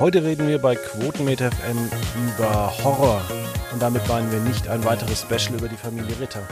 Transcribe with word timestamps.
Heute 0.00 0.22
reden 0.22 0.46
wir 0.46 0.60
bei 0.60 0.76
Quotenmeter 0.76 1.50
FM 1.50 1.90
über 2.14 2.72
Horror. 2.84 3.20
Und 3.72 3.82
damit 3.82 4.06
meinen 4.06 4.30
wir 4.30 4.38
nicht 4.38 4.68
ein 4.68 4.84
weiteres 4.84 5.22
Special 5.22 5.58
über 5.58 5.66
die 5.66 5.76
Familie 5.76 6.20
Ritter. 6.20 6.46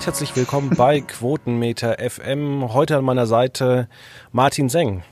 Recht 0.00 0.06
herzlich 0.06 0.34
willkommen 0.34 0.70
bei 0.70 1.00
Quotenmeter 1.06 1.98
FM. 1.98 2.72
Heute 2.72 2.96
an 2.96 3.04
meiner 3.04 3.26
Seite 3.26 3.86
Martin 4.32 4.70
Seng. 4.70 5.02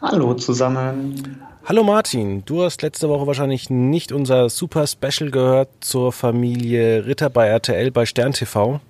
Hallo 0.00 0.34
zusammen. 0.34 1.40
Hallo 1.64 1.84
Martin, 1.84 2.44
du 2.44 2.64
hast 2.64 2.82
letzte 2.82 3.08
Woche 3.08 3.28
wahrscheinlich 3.28 3.70
nicht 3.70 4.10
unser 4.10 4.48
Super 4.48 4.88
Special 4.88 5.30
gehört 5.30 5.68
zur 5.78 6.12
Familie 6.12 7.06
Ritter 7.06 7.30
bei 7.30 7.46
RTL 7.46 7.92
bei 7.92 8.06
Stern 8.06 8.32
TV. 8.32 8.80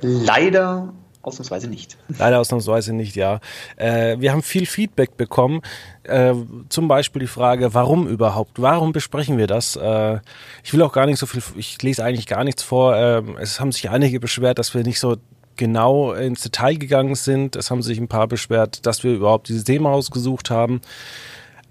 Leider 0.00 0.94
Ausnahmsweise 1.22 1.68
nicht. 1.68 1.98
Leider 2.18 2.40
ausnahmsweise 2.40 2.94
nicht, 2.94 3.14
ja. 3.14 3.40
Äh, 3.76 4.16
wir 4.20 4.32
haben 4.32 4.42
viel 4.42 4.66
Feedback 4.66 5.16
bekommen. 5.16 5.60
Äh, 6.04 6.34
zum 6.68 6.88
Beispiel 6.88 7.20
die 7.20 7.26
Frage, 7.26 7.74
warum 7.74 8.06
überhaupt? 8.06 8.60
Warum 8.60 8.92
besprechen 8.92 9.36
wir 9.36 9.46
das? 9.46 9.76
Äh, 9.76 10.20
ich 10.64 10.72
will 10.72 10.82
auch 10.82 10.92
gar 10.92 11.06
nicht 11.06 11.18
so 11.18 11.26
viel, 11.26 11.42
ich 11.56 11.80
lese 11.82 12.04
eigentlich 12.04 12.26
gar 12.26 12.44
nichts 12.44 12.62
vor. 12.62 12.96
Ähm, 12.96 13.36
es 13.38 13.60
haben 13.60 13.72
sich 13.72 13.90
einige 13.90 14.18
beschwert, 14.18 14.58
dass 14.58 14.74
wir 14.74 14.82
nicht 14.82 14.98
so 14.98 15.16
genau 15.56 16.12
ins 16.12 16.42
Detail 16.42 16.76
gegangen 16.76 17.14
sind. 17.14 17.54
Es 17.54 17.70
haben 17.70 17.82
sich 17.82 17.98
ein 17.98 18.08
paar 18.08 18.26
beschwert, 18.26 18.86
dass 18.86 19.04
wir 19.04 19.12
überhaupt 19.12 19.48
dieses 19.48 19.64
Thema 19.64 19.90
ausgesucht 19.90 20.50
haben. 20.50 20.80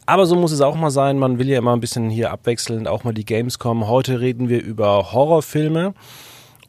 Aber 0.05 0.25
so 0.27 0.35
muss 0.35 0.51
es 0.51 0.61
auch 0.61 0.75
mal 0.75 0.91
sein. 0.91 1.17
Man 1.17 1.39
will 1.39 1.49
ja 1.49 1.57
immer 1.57 1.75
ein 1.75 1.79
bisschen 1.79 2.09
hier 2.09 2.31
abwechselnd 2.31 2.87
auch 2.87 3.03
mal 3.03 3.13
die 3.13 3.25
Games 3.25 3.57
kommen. 3.57 3.87
Heute 3.87 4.19
reden 4.19 4.47
wir 4.47 4.61
über 4.61 5.11
Horrorfilme 5.11 5.93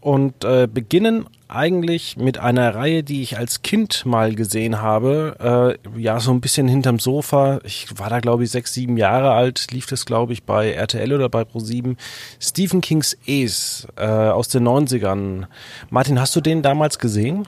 und 0.01 0.45
äh, 0.45 0.67
beginnen 0.73 1.27
eigentlich 1.49 2.17
mit 2.17 2.39
einer 2.39 2.75
Reihe, 2.75 3.03
die 3.03 3.23
ich 3.23 3.37
als 3.37 3.63
Kind 3.63 4.07
mal 4.07 4.35
gesehen 4.35 4.81
habe. 4.81 5.79
Äh, 5.95 6.01
ja, 6.01 6.21
so 6.21 6.31
ein 6.31 6.41
bisschen 6.41 6.69
hinterm 6.69 6.99
Sofa. 6.99 7.61
Ich 7.65 7.99
war 7.99 8.09
da, 8.09 8.21
glaube 8.21 8.45
ich, 8.45 8.51
sechs, 8.51 8.73
sieben 8.73 8.97
Jahre 8.97 9.33
alt. 9.33 9.67
Lief 9.73 9.87
das, 9.87 10.07
glaube 10.07 10.33
ich, 10.33 10.45
bei 10.45 10.73
RTL 10.73 11.13
oder 11.13 11.29
bei 11.29 11.43
Pro7. 11.43 11.97
Stephen 12.41 12.81
Kings 12.81 13.17
Es 13.27 13.87
äh, 13.97 14.07
aus 14.07 14.49
den 14.49 14.67
90ern. 14.67 15.47
Martin, 15.91 16.21
hast 16.21 16.35
du 16.37 16.41
den 16.41 16.63
damals 16.63 16.99
gesehen? 16.99 17.47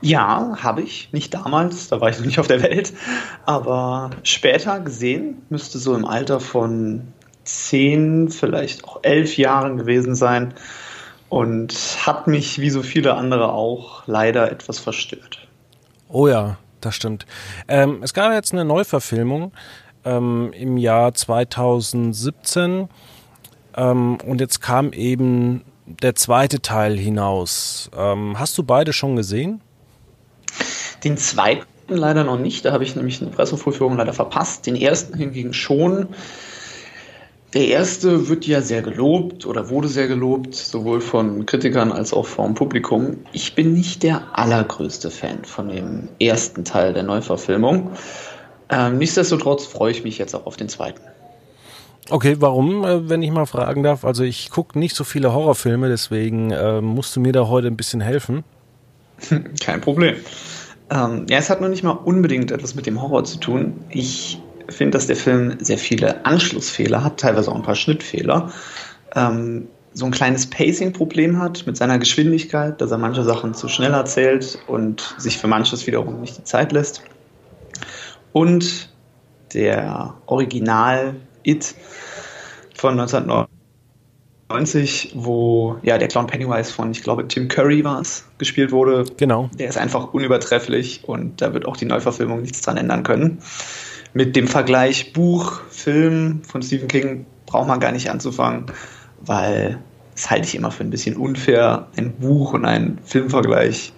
Ja, 0.00 0.56
habe 0.62 0.82
ich. 0.82 1.08
Nicht 1.12 1.34
damals, 1.34 1.88
da 1.88 2.00
war 2.00 2.10
ich 2.10 2.18
noch 2.18 2.26
nicht 2.26 2.38
auf 2.38 2.46
der 2.46 2.62
Welt. 2.62 2.92
Aber 3.44 4.10
später 4.22 4.78
gesehen, 4.80 5.42
müsste 5.48 5.78
so 5.78 5.94
im 5.94 6.04
Alter 6.04 6.38
von 6.38 7.08
zehn, 7.46 8.28
vielleicht 8.28 8.84
auch 8.84 9.00
elf 9.02 9.36
Jahren 9.36 9.76
gewesen 9.76 10.14
sein 10.14 10.54
und 11.28 11.74
hat 12.04 12.26
mich 12.26 12.60
wie 12.60 12.70
so 12.70 12.82
viele 12.82 13.14
andere 13.14 13.52
auch 13.52 14.06
leider 14.06 14.50
etwas 14.50 14.78
verstört. 14.78 15.46
Oh 16.08 16.28
ja, 16.28 16.58
das 16.80 16.94
stimmt. 16.94 17.26
Ähm, 17.68 18.00
es 18.02 18.14
gab 18.14 18.32
jetzt 18.32 18.52
eine 18.52 18.64
Neuverfilmung 18.64 19.52
ähm, 20.04 20.52
im 20.52 20.76
Jahr 20.76 21.14
2017 21.14 22.88
ähm, 23.76 24.18
und 24.24 24.40
jetzt 24.40 24.60
kam 24.60 24.92
eben 24.92 25.64
der 25.86 26.14
zweite 26.14 26.60
Teil 26.62 26.96
hinaus. 26.96 27.90
Ähm, 27.96 28.38
hast 28.38 28.56
du 28.58 28.62
beide 28.62 28.92
schon 28.92 29.16
gesehen? 29.16 29.60
Den 31.04 31.16
zweiten 31.16 31.66
leider 31.88 32.24
noch 32.24 32.38
nicht, 32.38 32.64
da 32.64 32.72
habe 32.72 32.84
ich 32.84 32.96
nämlich 32.96 33.20
eine 33.20 33.30
Pressevorführung 33.30 33.96
leider 33.96 34.12
verpasst. 34.12 34.66
Den 34.66 34.76
ersten 34.76 35.16
hingegen 35.16 35.52
schon. 35.52 36.08
Der 37.56 37.68
erste 37.68 38.28
wird 38.28 38.46
ja 38.46 38.60
sehr 38.60 38.82
gelobt 38.82 39.46
oder 39.46 39.70
wurde 39.70 39.88
sehr 39.88 40.08
gelobt, 40.08 40.54
sowohl 40.54 41.00
von 41.00 41.46
Kritikern 41.46 41.90
als 41.90 42.12
auch 42.12 42.26
vom 42.26 42.54
Publikum. 42.54 43.20
Ich 43.32 43.54
bin 43.54 43.72
nicht 43.72 44.02
der 44.02 44.38
allergrößte 44.38 45.10
Fan 45.10 45.42
von 45.46 45.70
dem 45.70 46.10
ersten 46.20 46.66
Teil 46.66 46.92
der 46.92 47.02
Neuverfilmung. 47.02 47.92
Ähm, 48.68 48.98
nichtsdestotrotz 48.98 49.64
freue 49.64 49.90
ich 49.90 50.04
mich 50.04 50.18
jetzt 50.18 50.34
auch 50.34 50.44
auf 50.44 50.58
den 50.58 50.68
zweiten. 50.68 51.00
Okay, 52.10 52.36
warum, 52.40 52.84
äh, 52.84 53.08
wenn 53.08 53.22
ich 53.22 53.30
mal 53.30 53.46
fragen 53.46 53.82
darf? 53.82 54.04
Also 54.04 54.22
ich 54.22 54.50
gucke 54.50 54.78
nicht 54.78 54.94
so 54.94 55.04
viele 55.04 55.32
Horrorfilme, 55.32 55.88
deswegen 55.88 56.50
äh, 56.50 56.82
musst 56.82 57.16
du 57.16 57.20
mir 57.20 57.32
da 57.32 57.48
heute 57.48 57.68
ein 57.68 57.76
bisschen 57.78 58.02
helfen. 58.02 58.44
Kein 59.62 59.80
Problem. 59.80 60.16
Ähm, 60.90 61.24
ja, 61.30 61.38
es 61.38 61.48
hat 61.48 61.62
noch 61.62 61.68
nicht 61.68 61.82
mal 61.82 61.92
unbedingt 61.92 62.50
etwas 62.50 62.74
mit 62.74 62.84
dem 62.84 63.00
Horror 63.00 63.24
zu 63.24 63.40
tun. 63.40 63.82
Ich 63.88 64.42
finde, 64.76 64.96
dass 64.96 65.06
der 65.06 65.16
Film 65.16 65.56
sehr 65.60 65.78
viele 65.78 66.24
Anschlussfehler 66.24 67.02
hat, 67.02 67.18
teilweise 67.18 67.50
auch 67.50 67.56
ein 67.56 67.62
paar 67.62 67.74
Schnittfehler. 67.74 68.52
Ähm, 69.14 69.66
so 69.92 70.04
ein 70.04 70.12
kleines 70.12 70.50
Pacing-Problem 70.50 71.40
hat 71.40 71.66
mit 71.66 71.78
seiner 71.78 71.98
Geschwindigkeit, 71.98 72.80
dass 72.80 72.90
er 72.90 72.98
manche 72.98 73.22
Sachen 73.24 73.54
zu 73.54 73.68
schnell 73.68 73.94
erzählt 73.94 74.58
und 74.66 75.14
sich 75.16 75.38
für 75.38 75.46
manches 75.46 75.86
wiederum 75.86 76.20
nicht 76.20 76.36
die 76.36 76.44
Zeit 76.44 76.72
lässt. 76.72 77.00
Und 78.32 78.90
der 79.54 80.14
Original 80.26 81.14
It 81.44 81.74
von 82.74 83.00
1990, 83.00 85.12
wo 85.14 85.78
ja 85.82 85.96
der 85.96 86.08
Clown 86.08 86.26
Pennywise 86.26 86.70
von, 86.70 86.90
ich 86.90 87.02
glaube, 87.02 87.26
Tim 87.26 87.48
Curry 87.48 87.82
war 87.82 88.02
es, 88.02 88.26
gespielt 88.36 88.72
wurde. 88.72 89.06
Genau. 89.16 89.48
Der 89.58 89.70
ist 89.70 89.78
einfach 89.78 90.12
unübertrefflich 90.12 91.04
und 91.04 91.40
da 91.40 91.54
wird 91.54 91.64
auch 91.64 91.78
die 91.78 91.86
Neuverfilmung 91.86 92.42
nichts 92.42 92.60
dran 92.60 92.76
ändern 92.76 93.02
können 93.02 93.40
mit 94.16 94.34
dem 94.34 94.48
Vergleich 94.48 95.12
Buch, 95.12 95.60
Film 95.68 96.40
von 96.42 96.62
Stephen 96.62 96.88
King 96.88 97.26
braucht 97.44 97.68
man 97.68 97.80
gar 97.80 97.92
nicht 97.92 98.10
anzufangen, 98.10 98.64
weil 99.20 99.78
das 100.14 100.30
halte 100.30 100.46
ich 100.46 100.54
immer 100.54 100.70
für 100.70 100.84
ein 100.84 100.88
bisschen 100.90 101.18
unfair, 101.18 101.88
ein 101.98 102.12
Buch 102.14 102.54
und 102.54 102.64
einen 102.64 102.98
Filmvergleich 103.04 103.92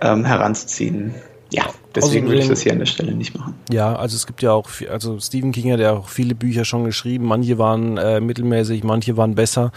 ähm, 0.00 0.24
heranzuziehen. 0.24 1.14
Ja, 1.52 1.62
deswegen 1.94 2.26
würde 2.26 2.40
ich 2.40 2.48
das 2.48 2.62
hier 2.62 2.72
an 2.72 2.78
der 2.78 2.86
Stelle 2.86 3.14
nicht 3.14 3.38
machen. 3.38 3.54
Ja, 3.70 3.94
also 3.96 4.16
es 4.16 4.26
gibt 4.26 4.42
ja 4.42 4.52
auch, 4.52 4.68
also 4.90 5.18
Stephen 5.20 5.52
King 5.52 5.72
hat 5.72 5.80
ja 5.80 5.92
auch 5.92 6.08
viele 6.08 6.34
Bücher 6.34 6.64
schon 6.64 6.84
geschrieben. 6.84 7.26
Manche 7.26 7.58
waren 7.58 7.96
äh, 7.96 8.20
mittelmäßig, 8.20 8.84
manche 8.84 9.16
waren 9.16 9.34
besser. 9.34 9.72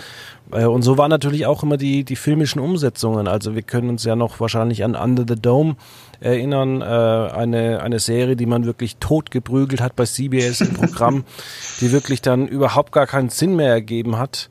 Äh, 0.51 0.65
und 0.65 0.81
so 0.81 0.97
waren 0.97 1.09
natürlich 1.09 1.45
auch 1.45 1.63
immer 1.63 1.77
die, 1.77 2.03
die 2.03 2.15
filmischen 2.15 2.61
Umsetzungen. 2.61 3.27
Also 3.27 3.55
wir 3.55 3.61
können 3.61 3.89
uns 3.89 4.03
ja 4.03 4.15
noch 4.15 4.39
wahrscheinlich 4.39 4.83
an 4.83 4.95
Under 4.95 5.25
the 5.27 5.39
Dome 5.39 5.75
erinnern, 6.19 6.81
äh, 6.81 6.85
eine, 6.85 7.81
eine 7.81 7.99
Serie, 7.99 8.35
die 8.35 8.45
man 8.45 8.65
wirklich 8.65 8.97
totgeprügelt 8.97 9.81
hat 9.81 9.95
bei 9.95 10.05
CBS 10.05 10.61
im 10.61 10.73
Programm, 10.73 11.23
die 11.81 11.91
wirklich 11.91 12.21
dann 12.21 12.47
überhaupt 12.47 12.91
gar 12.91 13.07
keinen 13.07 13.29
Sinn 13.29 13.55
mehr 13.55 13.69
ergeben 13.69 14.17
hat. 14.17 14.49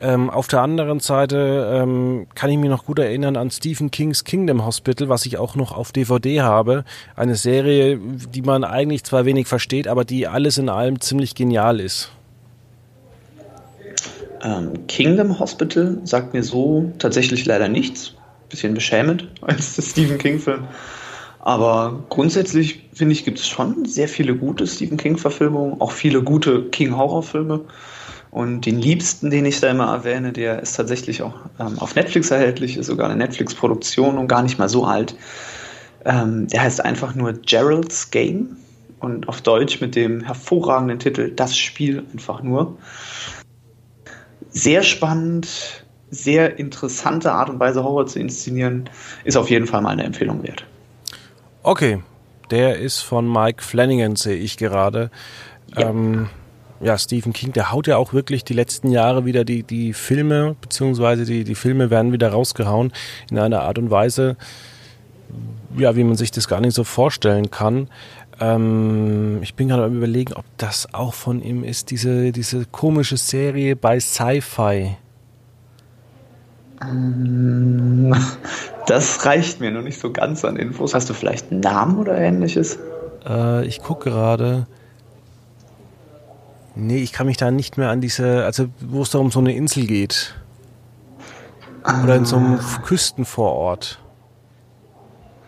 Ähm, 0.00 0.28
auf 0.28 0.48
der 0.48 0.60
anderen 0.60 1.00
Seite 1.00 1.70
ähm, 1.72 2.26
kann 2.34 2.50
ich 2.50 2.58
mich 2.58 2.68
noch 2.68 2.84
gut 2.84 2.98
erinnern 2.98 3.36
an 3.36 3.50
Stephen 3.50 3.90
Kings 3.90 4.24
Kingdom 4.24 4.66
Hospital, 4.66 5.08
was 5.08 5.24
ich 5.24 5.38
auch 5.38 5.54
noch 5.54 5.72
auf 5.72 5.92
DVD 5.92 6.42
habe. 6.42 6.84
Eine 7.16 7.36
Serie, 7.36 7.98
die 7.98 8.42
man 8.42 8.64
eigentlich 8.64 9.04
zwar 9.04 9.24
wenig 9.24 9.46
versteht, 9.46 9.88
aber 9.88 10.04
die 10.04 10.26
alles 10.26 10.58
in 10.58 10.68
allem 10.68 11.00
ziemlich 11.00 11.34
genial 11.34 11.80
ist. 11.80 12.10
Ähm, 14.42 14.86
Kingdom 14.88 15.38
Hospital 15.38 15.98
sagt 16.04 16.34
mir 16.34 16.42
so 16.42 16.92
tatsächlich 16.98 17.46
leider 17.46 17.68
nichts. 17.68 18.14
Bisschen 18.50 18.74
beschämend 18.74 19.28
als 19.40 19.76
der 19.76 19.82
Stephen 19.82 20.18
King-Film. 20.18 20.64
Aber 21.40 22.04
grundsätzlich 22.08 22.88
finde 22.92 23.12
ich, 23.12 23.24
gibt 23.24 23.38
es 23.38 23.46
schon 23.46 23.84
sehr 23.84 24.08
viele 24.08 24.34
gute 24.34 24.66
Stephen 24.66 24.96
King-Verfilmungen, 24.96 25.80
auch 25.80 25.92
viele 25.92 26.22
gute 26.22 26.64
King-Horror-Filme. 26.70 27.60
Und 28.34 28.66
den 28.66 28.80
liebsten, 28.80 29.30
den 29.30 29.44
ich 29.46 29.60
da 29.60 29.70
immer 29.70 29.92
erwähne, 29.92 30.32
der 30.32 30.60
ist 30.60 30.72
tatsächlich 30.72 31.22
auch 31.22 31.34
ähm, 31.60 31.78
auf 31.78 31.94
Netflix 31.94 32.32
erhältlich, 32.32 32.76
ist 32.76 32.86
sogar 32.86 33.08
eine 33.08 33.16
Netflix-Produktion 33.16 34.18
und 34.18 34.26
gar 34.26 34.42
nicht 34.42 34.58
mal 34.58 34.68
so 34.68 34.84
alt. 34.84 35.14
Ähm, 36.04 36.48
der 36.48 36.62
heißt 36.62 36.84
einfach 36.84 37.14
nur 37.14 37.32
Gerald's 37.34 38.10
Game 38.10 38.56
und 38.98 39.28
auf 39.28 39.40
Deutsch 39.40 39.80
mit 39.80 39.94
dem 39.94 40.20
hervorragenden 40.24 40.98
Titel 40.98 41.30
Das 41.30 41.56
Spiel 41.56 42.02
einfach 42.12 42.42
nur. 42.42 42.76
Sehr 44.50 44.82
spannend, 44.82 45.84
sehr 46.10 46.58
interessante 46.58 47.30
Art 47.30 47.48
und 47.50 47.60
Weise 47.60 47.84
Horror 47.84 48.08
zu 48.08 48.18
inszenieren, 48.18 48.90
ist 49.22 49.36
auf 49.36 49.48
jeden 49.48 49.68
Fall 49.68 49.80
mal 49.80 49.90
eine 49.90 50.02
Empfehlung 50.02 50.42
wert. 50.42 50.66
Okay, 51.62 52.02
der 52.50 52.80
ist 52.80 52.98
von 52.98 53.32
Mike 53.32 53.62
Flanagan, 53.62 54.16
sehe 54.16 54.38
ich 54.38 54.56
gerade. 54.56 55.12
Ja. 55.76 55.90
Ähm, 55.90 56.30
ja, 56.80 56.98
Stephen 56.98 57.32
King, 57.32 57.52
der 57.52 57.72
haut 57.72 57.86
ja 57.86 57.96
auch 57.96 58.12
wirklich 58.12 58.44
die 58.44 58.52
letzten 58.52 58.90
Jahre 58.90 59.24
wieder 59.24 59.44
die, 59.44 59.62
die 59.62 59.92
Filme, 59.92 60.56
beziehungsweise 60.60 61.24
die, 61.24 61.44
die 61.44 61.54
Filme 61.54 61.90
werden 61.90 62.12
wieder 62.12 62.30
rausgehauen 62.30 62.92
in 63.30 63.38
einer 63.38 63.62
Art 63.62 63.78
und 63.78 63.90
Weise, 63.90 64.36
ja, 65.76 65.96
wie 65.96 66.04
man 66.04 66.16
sich 66.16 66.30
das 66.30 66.48
gar 66.48 66.60
nicht 66.60 66.74
so 66.74 66.84
vorstellen 66.84 67.50
kann. 67.50 67.88
Ähm, 68.40 69.38
ich 69.42 69.54
bin 69.54 69.68
gerade 69.68 69.84
am 69.84 69.96
überlegen, 69.96 70.34
ob 70.34 70.44
das 70.56 70.92
auch 70.92 71.14
von 71.14 71.42
ihm 71.42 71.64
ist, 71.64 71.90
diese, 71.90 72.32
diese 72.32 72.64
komische 72.66 73.16
Serie 73.16 73.76
bei 73.76 74.00
Sci-Fi. 74.00 74.96
Ähm, 76.82 78.14
das 78.86 79.24
reicht 79.24 79.60
mir 79.60 79.70
noch 79.70 79.82
nicht 79.82 80.00
so 80.00 80.12
ganz 80.12 80.44
an 80.44 80.56
Infos. 80.56 80.94
Hast 80.94 81.08
du 81.10 81.14
vielleicht 81.14 81.50
einen 81.50 81.60
Namen 81.60 81.98
oder 81.98 82.18
ähnliches? 82.18 82.78
Äh, 83.26 83.64
ich 83.66 83.80
gucke 83.80 84.10
gerade. 84.10 84.66
Nee, 86.76 86.98
ich 86.98 87.12
kann 87.12 87.26
mich 87.26 87.36
da 87.36 87.50
nicht 87.50 87.78
mehr 87.78 87.90
an 87.90 88.00
diese, 88.00 88.44
also 88.44 88.66
wo 88.80 89.02
es 89.02 89.10
da 89.10 89.18
um 89.18 89.30
so 89.30 89.38
eine 89.38 89.54
Insel 89.54 89.86
geht. 89.86 90.34
Oder 92.02 92.16
in 92.16 92.24
so 92.24 92.36
einem 92.36 92.58
ah. 92.58 92.82
Küstenvorort. 92.84 94.00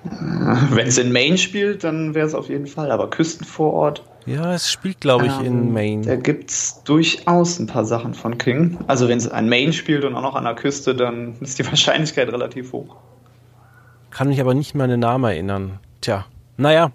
Wenn 0.04 0.86
es 0.86 0.98
in 0.98 1.10
Maine 1.10 1.38
spielt, 1.38 1.82
dann 1.82 2.14
wäre 2.14 2.26
es 2.26 2.34
auf 2.34 2.48
jeden 2.48 2.66
Fall, 2.66 2.90
aber 2.92 3.10
Küstenvorort. 3.10 4.04
Ja, 4.26 4.54
es 4.54 4.70
spielt, 4.70 5.00
glaube 5.00 5.26
ich, 5.26 5.38
ähm, 5.40 5.46
in 5.46 5.72
Maine. 5.72 6.02
Da 6.04 6.16
gibt 6.16 6.50
es 6.50 6.82
durchaus 6.84 7.58
ein 7.58 7.66
paar 7.66 7.84
Sachen 7.84 8.14
von 8.14 8.38
King. 8.38 8.78
Also 8.86 9.08
wenn 9.08 9.18
es 9.18 9.28
ein 9.28 9.48
Maine 9.48 9.72
spielt 9.72 10.04
und 10.04 10.14
auch 10.14 10.22
noch 10.22 10.34
an 10.34 10.44
der 10.44 10.54
Küste, 10.54 10.94
dann 10.94 11.36
ist 11.40 11.58
die 11.58 11.66
Wahrscheinlichkeit 11.66 12.28
relativ 12.28 12.72
hoch. 12.72 12.96
Kann 14.10 14.28
mich 14.28 14.40
aber 14.40 14.54
nicht 14.54 14.74
mehr 14.74 14.84
an 14.84 14.90
den 14.90 15.00
Namen 15.00 15.24
erinnern. 15.24 15.78
Tja, 16.00 16.26
naja, 16.56 16.92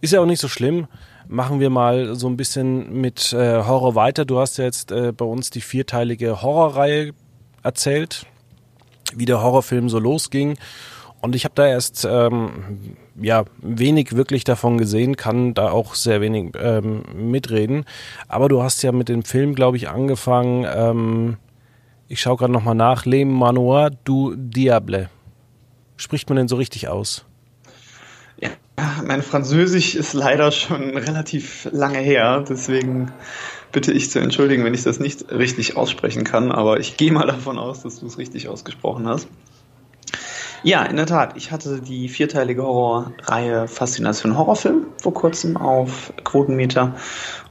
ist 0.00 0.12
ja 0.12 0.20
auch 0.20 0.26
nicht 0.26 0.40
so 0.40 0.48
schlimm. 0.48 0.86
Machen 1.30 1.60
wir 1.60 1.68
mal 1.68 2.14
so 2.14 2.26
ein 2.26 2.38
bisschen 2.38 3.02
mit 3.02 3.34
äh, 3.34 3.62
Horror 3.62 3.94
weiter. 3.94 4.24
Du 4.24 4.38
hast 4.38 4.56
ja 4.56 4.64
jetzt 4.64 4.90
äh, 4.90 5.12
bei 5.12 5.26
uns 5.26 5.50
die 5.50 5.60
vierteilige 5.60 6.40
Horrorreihe 6.40 7.12
erzählt, 7.62 8.24
wie 9.14 9.26
der 9.26 9.42
Horrorfilm 9.42 9.90
so 9.90 9.98
losging. 9.98 10.56
Und 11.20 11.36
ich 11.36 11.44
habe 11.44 11.54
da 11.54 11.66
erst 11.66 12.06
ähm, 12.10 12.96
ja 13.20 13.44
wenig 13.60 14.16
wirklich 14.16 14.44
davon 14.44 14.78
gesehen, 14.78 15.16
kann 15.16 15.52
da 15.52 15.70
auch 15.70 15.94
sehr 15.94 16.22
wenig 16.22 16.54
ähm, 16.58 17.02
mitreden. 17.14 17.84
Aber 18.28 18.48
du 18.48 18.62
hast 18.62 18.82
ja 18.82 18.92
mit 18.92 19.10
dem 19.10 19.22
Film, 19.22 19.54
glaube 19.54 19.76
ich, 19.76 19.90
angefangen. 19.90 20.66
Ähm, 20.74 21.36
ich 22.06 22.22
schaue 22.22 22.38
gerade 22.38 22.54
nochmal 22.54 22.74
nach. 22.74 23.04
Le 23.04 23.26
Manoir 23.26 23.90
du 24.04 24.34
Diable. 24.34 25.10
Spricht 25.98 26.30
man 26.30 26.36
denn 26.36 26.48
so 26.48 26.56
richtig 26.56 26.88
aus? 26.88 27.26
Mein 29.04 29.22
Französisch 29.22 29.94
ist 29.94 30.12
leider 30.12 30.52
schon 30.52 30.96
relativ 30.96 31.68
lange 31.72 31.98
her, 31.98 32.44
deswegen 32.48 33.10
bitte 33.72 33.92
ich 33.92 34.10
zu 34.10 34.20
entschuldigen, 34.20 34.64
wenn 34.64 34.74
ich 34.74 34.84
das 34.84 35.00
nicht 35.00 35.30
richtig 35.32 35.76
aussprechen 35.76 36.24
kann, 36.24 36.52
aber 36.52 36.78
ich 36.78 36.96
gehe 36.96 37.12
mal 37.12 37.26
davon 37.26 37.58
aus, 37.58 37.82
dass 37.82 38.00
du 38.00 38.06
es 38.06 38.18
richtig 38.18 38.48
ausgesprochen 38.48 39.08
hast. 39.08 39.28
Ja, 40.62 40.82
in 40.82 40.96
der 40.96 41.06
Tat. 41.06 41.36
Ich 41.36 41.52
hatte 41.52 41.80
die 41.80 42.08
vierteilige 42.08 42.62
Horrorreihe 42.62 43.68
Faszination 43.68 44.36
Horrorfilm 44.36 44.86
vor 45.00 45.14
kurzem 45.14 45.56
auf 45.56 46.12
Quotenmeter. 46.24 46.96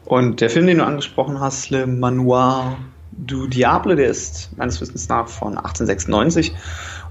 Und 0.03 0.41
der 0.41 0.49
Film, 0.49 0.67
den 0.67 0.79
du 0.79 0.85
angesprochen 0.85 1.39
hast, 1.39 1.69
Le 1.69 1.87
Manoir 1.87 2.77
du 3.11 3.47
Diable, 3.47 3.95
der 3.95 4.09
ist 4.09 4.49
meines 4.57 4.79
Wissens 4.81 5.07
nach 5.09 5.27
von 5.27 5.57
1896 5.57 6.53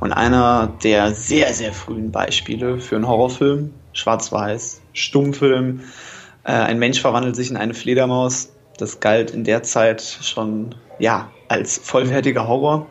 und 0.00 0.12
einer 0.12 0.72
der 0.84 1.12
sehr, 1.12 1.52
sehr 1.54 1.72
frühen 1.72 2.12
Beispiele 2.12 2.78
für 2.78 2.96
einen 2.96 3.08
Horrorfilm. 3.08 3.72
Schwarz-Weiß, 3.96 4.80
Stummfilm. 4.92 5.80
Äh, 6.44 6.52
ein 6.52 6.78
Mensch 6.78 7.00
verwandelt 7.00 7.36
sich 7.36 7.50
in 7.50 7.56
eine 7.56 7.74
Fledermaus. 7.74 8.50
Das 8.78 9.00
galt 9.00 9.30
in 9.30 9.44
der 9.44 9.62
Zeit 9.62 10.02
schon 10.02 10.74
ja, 10.98 11.30
als 11.48 11.78
vollwertiger 11.78 12.46
Horror 12.46 12.86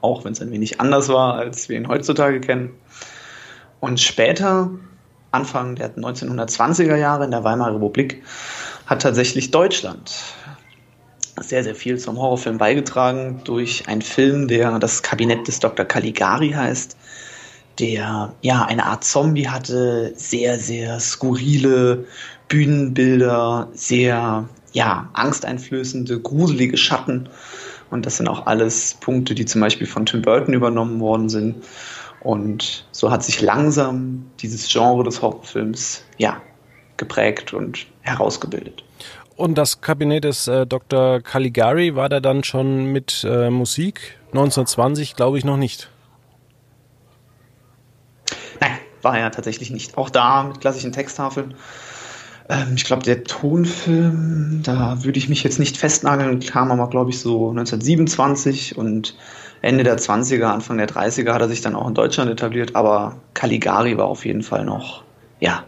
auch 0.00 0.24
wenn 0.24 0.32
es 0.32 0.40
ein 0.40 0.50
wenig 0.50 0.80
anders 0.80 1.08
war, 1.08 1.34
als 1.34 1.68
wir 1.68 1.76
ihn 1.76 1.88
heutzutage 1.88 2.40
kennen. 2.40 2.70
Und 3.80 4.00
später, 4.00 4.70
Anfang 5.30 5.76
der 5.76 5.94
1920er 5.96 6.96
Jahre 6.96 7.24
in 7.24 7.30
der 7.30 7.44
Weimarer 7.44 7.74
Republik, 7.74 8.22
hat 8.86 9.02
tatsächlich 9.02 9.50
Deutschland 9.50 10.12
sehr, 11.40 11.64
sehr 11.64 11.74
viel 11.74 11.98
zum 11.98 12.18
Horrorfilm 12.18 12.58
beigetragen 12.58 13.40
durch 13.44 13.88
einen 13.88 14.02
Film, 14.02 14.48
der 14.48 14.78
das 14.78 15.02
Kabinett 15.02 15.48
des 15.48 15.60
Dr. 15.60 15.86
Caligari 15.86 16.50
heißt, 16.50 16.96
der 17.80 18.34
ja 18.42 18.64
eine 18.64 18.84
Art 18.86 19.04
Zombie 19.04 19.48
hatte, 19.48 20.12
sehr, 20.14 20.58
sehr 20.58 21.00
skurrile 21.00 22.04
Bühnenbilder, 22.48 23.68
sehr 23.72 24.48
ja, 24.72 25.08
angsteinflößende, 25.14 26.20
gruselige 26.20 26.76
Schatten 26.76 27.28
und 27.90 28.06
das 28.06 28.16
sind 28.16 28.28
auch 28.28 28.46
alles 28.46 28.94
Punkte, 28.94 29.34
die 29.34 29.44
zum 29.44 29.60
Beispiel 29.60 29.86
von 29.86 30.06
Tim 30.06 30.22
Burton 30.22 30.54
übernommen 30.54 31.00
worden 31.00 31.28
sind. 31.28 31.64
Und 32.20 32.86
so 32.92 33.10
hat 33.10 33.24
sich 33.24 33.40
langsam 33.40 34.30
dieses 34.40 34.70
Genre 34.70 35.02
des 35.04 35.22
Horrorfilms 35.22 36.04
ja, 36.18 36.40
geprägt 36.96 37.52
und 37.52 37.86
herausgebildet. 38.02 38.84
Und 39.36 39.56
das 39.56 39.80
Kabinett 39.80 40.24
des 40.24 40.46
äh, 40.48 40.66
Dr. 40.66 41.20
Caligari 41.20 41.96
war 41.96 42.08
da 42.08 42.20
dann 42.20 42.44
schon 42.44 42.92
mit 42.92 43.24
äh, 43.28 43.48
Musik? 43.50 44.18
1920 44.28 45.16
glaube 45.16 45.38
ich 45.38 45.44
noch 45.44 45.56
nicht. 45.56 45.90
Nein, 48.60 48.78
war 49.02 49.18
er 49.18 49.30
tatsächlich 49.30 49.70
nicht. 49.70 49.96
Auch 49.96 50.10
da 50.10 50.44
mit 50.44 50.60
klassischen 50.60 50.92
Texttafeln. 50.92 51.54
Ähm, 52.48 52.72
ich 52.74 52.84
glaube, 52.84 53.02
der 53.02 53.24
Tonfilm, 53.24 54.60
da 54.62 55.04
würde 55.04 55.18
ich 55.18 55.28
mich 55.28 55.42
jetzt 55.42 55.58
nicht 55.58 55.76
festnageln, 55.76 56.40
kam 56.40 56.70
aber, 56.70 56.88
glaube 56.90 57.10
ich, 57.10 57.20
so 57.20 57.50
1927 57.50 58.76
und 58.76 59.16
Ende 59.62 59.84
der 59.84 59.98
20er, 59.98 60.46
Anfang 60.46 60.78
der 60.78 60.88
30er 60.88 61.32
hat 61.32 61.42
er 61.42 61.48
sich 61.48 61.60
dann 61.60 61.74
auch 61.74 61.86
in 61.86 61.94
Deutschland 61.94 62.30
etabliert, 62.30 62.74
aber 62.76 63.16
Caligari 63.34 63.96
war 63.98 64.06
auf 64.06 64.24
jeden 64.24 64.42
Fall 64.42 64.64
noch, 64.64 65.04
ja, 65.38 65.64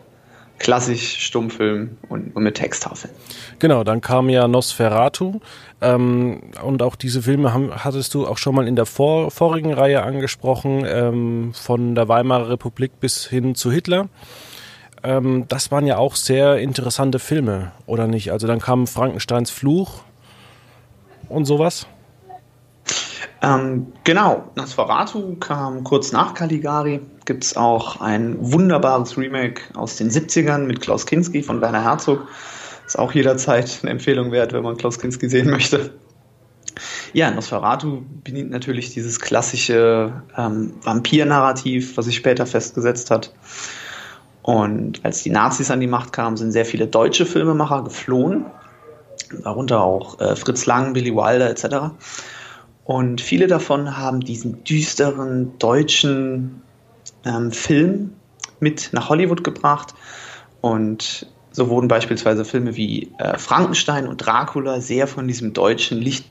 klassisch 0.62 1.18
Stummfilm 1.18 1.98
und, 2.08 2.34
und 2.34 2.42
mit 2.42 2.54
Texttafeln. 2.54 3.12
Genau, 3.58 3.84
dann 3.84 4.00
kam 4.00 4.28
ja 4.28 4.48
Nosferatu 4.48 5.40
ähm, 5.80 6.40
und 6.62 6.82
auch 6.82 6.96
diese 6.96 7.22
Filme 7.22 7.52
haben, 7.52 7.72
hattest 7.74 8.14
du 8.14 8.26
auch 8.26 8.38
schon 8.38 8.54
mal 8.54 8.66
in 8.66 8.76
der 8.76 8.86
vor, 8.86 9.30
vorigen 9.30 9.74
Reihe 9.74 10.02
angesprochen, 10.02 10.84
ähm, 10.86 11.52
von 11.52 11.94
der 11.94 12.08
Weimarer 12.08 12.48
Republik 12.48 13.00
bis 13.00 13.26
hin 13.26 13.54
zu 13.54 13.70
Hitler 13.70 14.08
ähm, 15.04 15.46
das 15.48 15.72
waren 15.72 15.84
ja 15.84 15.98
auch 15.98 16.14
sehr 16.14 16.58
interessante 16.58 17.18
Filme, 17.18 17.72
oder 17.86 18.06
nicht? 18.06 18.30
Also 18.30 18.46
dann 18.46 18.60
kam 18.60 18.86
Frankensteins 18.86 19.50
Fluch 19.50 20.02
und 21.28 21.44
sowas. 21.44 21.88
Ähm, 23.42 23.92
genau, 24.04 24.44
Nosferatu 24.54 25.34
kam 25.36 25.82
kurz 25.82 26.12
nach 26.12 26.34
Caligari. 26.34 27.00
Gibt 27.24 27.42
es 27.44 27.56
auch 27.56 28.00
ein 28.00 28.36
wunderbares 28.40 29.18
Remake 29.18 29.62
aus 29.74 29.96
den 29.96 30.10
70ern 30.10 30.58
mit 30.58 30.80
Klaus 30.80 31.06
Kinski 31.06 31.42
von 31.42 31.60
Werner 31.60 31.82
Herzog. 31.82 32.28
Ist 32.86 32.98
auch 32.98 33.12
jederzeit 33.12 33.80
eine 33.82 33.90
Empfehlung 33.90 34.30
wert, 34.30 34.52
wenn 34.52 34.62
man 34.62 34.76
Klaus 34.76 34.98
Kinski 34.98 35.28
sehen 35.28 35.50
möchte. 35.50 35.90
Ja, 37.12 37.30
Nosferatu 37.30 38.02
bedient 38.22 38.50
natürlich 38.50 38.94
dieses 38.94 39.20
klassische 39.20 40.22
ähm, 40.36 40.74
Vampir-Narrativ, 40.82 41.96
was 41.96 42.06
sich 42.06 42.16
später 42.16 42.46
festgesetzt 42.46 43.10
hat. 43.10 43.32
Und 44.42 45.04
als 45.04 45.22
die 45.22 45.30
Nazis 45.30 45.70
an 45.70 45.80
die 45.80 45.86
Macht 45.86 46.12
kamen, 46.12 46.36
sind 46.36 46.52
sehr 46.52 46.64
viele 46.64 46.86
deutsche 46.86 47.26
Filmemacher 47.26 47.82
geflohen, 47.84 48.46
darunter 49.42 49.82
auch 49.82 50.20
äh, 50.20 50.36
Fritz 50.36 50.66
Lang, 50.66 50.92
Billy 50.92 51.14
Wilder 51.14 51.50
etc. 51.50 51.92
Und 52.84 53.20
viele 53.20 53.46
davon 53.46 53.96
haben 53.96 54.20
diesen 54.20 54.64
düsteren 54.64 55.58
deutschen 55.58 56.62
ähm, 57.24 57.52
Film 57.52 58.14
mit 58.60 58.90
nach 58.92 59.08
Hollywood 59.08 59.44
gebracht. 59.44 59.94
Und 60.60 61.26
so 61.52 61.68
wurden 61.68 61.88
beispielsweise 61.88 62.44
Filme 62.44 62.76
wie 62.76 63.12
äh, 63.18 63.38
Frankenstein 63.38 64.08
und 64.08 64.18
Dracula 64.18 64.80
sehr 64.80 65.06
von 65.06 65.28
diesem 65.28 65.52
deutschen 65.52 65.98
Licht 65.98 66.30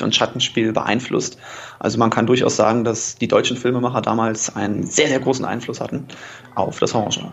und 0.00 0.14
Schattenspiel 0.14 0.72
beeinflusst. 0.72 1.38
Also 1.78 1.98
man 1.98 2.10
kann 2.10 2.26
durchaus 2.26 2.56
sagen, 2.56 2.84
dass 2.84 3.16
die 3.16 3.28
deutschen 3.28 3.56
Filmemacher 3.56 4.02
damals 4.02 4.54
einen 4.54 4.86
sehr, 4.86 5.08
sehr 5.08 5.20
großen 5.20 5.44
Einfluss 5.44 5.80
hatten 5.80 6.06
auf 6.54 6.78
das 6.78 6.94
Horrorgenre. 6.94 7.32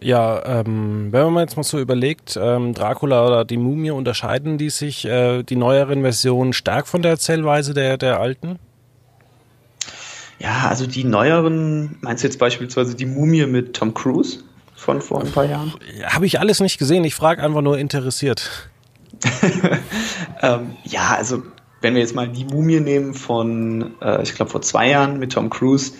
Ja, 0.00 0.44
ähm, 0.44 1.08
wenn 1.12 1.32
man 1.32 1.42
jetzt 1.44 1.56
mal 1.56 1.62
so 1.62 1.78
überlegt, 1.78 2.38
ähm, 2.40 2.74
Dracula 2.74 3.26
oder 3.26 3.44
die 3.44 3.56
Mumie, 3.56 3.90
unterscheiden 3.90 4.58
die 4.58 4.70
sich, 4.70 5.06
äh, 5.06 5.42
die 5.42 5.56
neueren 5.56 6.02
Versionen, 6.02 6.52
stark 6.52 6.86
von 6.86 7.02
der 7.02 7.12
Erzählweise 7.12 7.72
der, 7.72 7.96
der 7.96 8.20
alten? 8.20 8.58
Ja, 10.38 10.68
also 10.68 10.86
die 10.86 11.04
neueren, 11.04 11.96
meinst 12.00 12.22
du 12.22 12.28
jetzt 12.28 12.38
beispielsweise 12.38 12.94
die 12.94 13.06
Mumie 13.06 13.46
mit 13.46 13.74
Tom 13.74 13.94
Cruise 13.94 14.40
von 14.74 15.00
vor 15.00 15.22
ein 15.22 15.32
paar 15.32 15.46
Jahren? 15.46 15.72
Habe 16.04 16.26
ich 16.26 16.38
alles 16.38 16.60
nicht 16.60 16.78
gesehen, 16.78 17.04
ich 17.04 17.14
frage 17.14 17.42
einfach 17.42 17.62
nur 17.62 17.78
interessiert. 17.78 18.68
ähm, 20.42 20.76
ja, 20.84 21.14
also 21.16 21.42
wenn 21.80 21.94
wir 21.94 22.00
jetzt 22.00 22.14
mal 22.14 22.28
die 22.28 22.44
Mumie 22.44 22.80
nehmen 22.80 23.14
von, 23.14 23.94
äh, 24.02 24.22
ich 24.22 24.34
glaube, 24.34 24.50
vor 24.50 24.62
zwei 24.62 24.90
Jahren 24.90 25.18
mit 25.18 25.32
Tom 25.32 25.50
Cruise, 25.50 25.92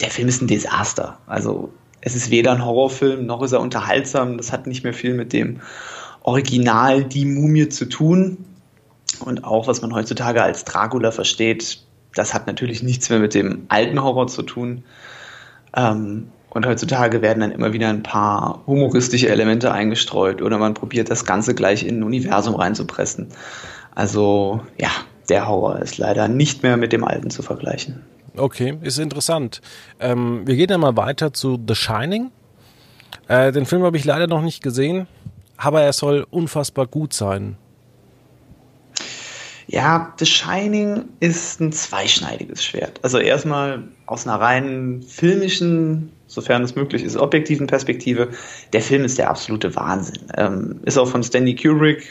der 0.00 0.10
Film 0.10 0.28
ist 0.28 0.42
ein 0.42 0.48
Desaster. 0.48 1.18
Also 1.26 1.72
es 2.02 2.16
ist 2.16 2.30
weder 2.30 2.52
ein 2.52 2.64
Horrorfilm, 2.64 3.24
noch 3.26 3.42
ist 3.42 3.52
er 3.52 3.60
unterhaltsam. 3.60 4.36
Das 4.36 4.52
hat 4.52 4.66
nicht 4.66 4.84
mehr 4.84 4.92
viel 4.92 5.14
mit 5.14 5.32
dem 5.32 5.60
Original 6.22 7.04
die 7.04 7.24
Mumie 7.24 7.68
zu 7.68 7.86
tun. 7.86 8.44
Und 9.24 9.44
auch 9.44 9.68
was 9.68 9.82
man 9.82 9.94
heutzutage 9.94 10.42
als 10.42 10.64
Dracula 10.64 11.12
versteht, 11.12 11.78
das 12.14 12.34
hat 12.34 12.46
natürlich 12.48 12.82
nichts 12.82 13.08
mehr 13.08 13.20
mit 13.20 13.34
dem 13.34 13.66
alten 13.68 14.02
Horror 14.02 14.26
zu 14.26 14.42
tun. 14.42 14.82
Ähm, 15.76 16.28
und 16.50 16.66
heutzutage 16.66 17.22
werden 17.22 17.40
dann 17.40 17.52
immer 17.52 17.72
wieder 17.72 17.88
ein 17.88 18.02
paar 18.02 18.62
humoristische 18.66 19.28
Elemente 19.28 19.72
eingestreut 19.72 20.42
oder 20.42 20.58
man 20.58 20.74
probiert 20.74 21.08
das 21.08 21.24
Ganze 21.24 21.54
gleich 21.54 21.86
in 21.86 22.00
ein 22.00 22.02
Universum 22.02 22.56
reinzupressen. 22.56 23.28
Also 23.94 24.60
ja, 24.76 24.90
der 25.28 25.48
Horror 25.48 25.78
ist 25.78 25.98
leider 25.98 26.28
nicht 26.28 26.62
mehr 26.62 26.76
mit 26.76 26.92
dem 26.92 27.04
alten 27.04 27.30
zu 27.30 27.42
vergleichen. 27.42 28.02
Okay, 28.36 28.78
ist 28.80 28.98
interessant. 28.98 29.60
Ähm, 30.00 30.46
wir 30.46 30.56
gehen 30.56 30.68
dann 30.68 30.80
mal 30.80 30.96
weiter 30.96 31.32
zu 31.32 31.58
The 31.66 31.74
Shining. 31.74 32.30
Äh, 33.28 33.52
den 33.52 33.66
Film 33.66 33.82
habe 33.82 33.96
ich 33.96 34.04
leider 34.04 34.26
noch 34.26 34.42
nicht 34.42 34.62
gesehen, 34.62 35.06
aber 35.56 35.82
er 35.82 35.92
soll 35.92 36.26
unfassbar 36.30 36.86
gut 36.86 37.12
sein. 37.12 37.56
Ja, 39.66 40.12
The 40.18 40.26
Shining 40.26 41.04
ist 41.20 41.60
ein 41.60 41.72
zweischneidiges 41.72 42.64
Schwert. 42.64 43.00
Also 43.02 43.18
erstmal 43.18 43.84
aus 44.06 44.26
einer 44.26 44.40
rein 44.40 45.02
filmischen, 45.06 46.10
sofern 46.26 46.62
es 46.62 46.74
möglich 46.74 47.02
ist, 47.02 47.16
objektiven 47.16 47.66
Perspektive. 47.66 48.28
Der 48.72 48.82
Film 48.82 49.04
ist 49.04 49.18
der 49.18 49.30
absolute 49.30 49.74
Wahnsinn. 49.76 50.26
Ähm, 50.36 50.80
ist 50.84 50.98
auch 50.98 51.08
von 51.08 51.22
Stanley 51.22 51.54
Kubrick. 51.54 52.06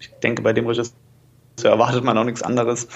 Ich 0.00 0.10
denke, 0.22 0.42
bei 0.42 0.52
dem 0.52 0.66
Regisseur 0.66 0.94
erwartet 1.66 2.04
man 2.04 2.16
auch 2.16 2.24
nichts 2.24 2.42
anderes. 2.42 2.86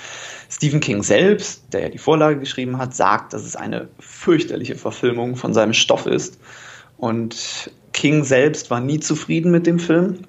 Stephen 0.48 0.80
King 0.80 1.02
selbst, 1.02 1.64
der 1.72 1.80
ja 1.82 1.88
die 1.88 1.98
Vorlage 1.98 2.38
geschrieben 2.38 2.78
hat, 2.78 2.94
sagt, 2.94 3.32
dass 3.32 3.42
es 3.42 3.56
eine 3.56 3.88
fürchterliche 3.98 4.76
Verfilmung 4.76 5.34
von 5.34 5.54
seinem 5.54 5.72
Stoff 5.72 6.06
ist. 6.06 6.38
Und 6.98 7.70
King 7.92 8.22
selbst 8.22 8.70
war 8.70 8.80
nie 8.80 9.00
zufrieden 9.00 9.50
mit 9.50 9.66
dem 9.66 9.78
Film. 9.78 10.20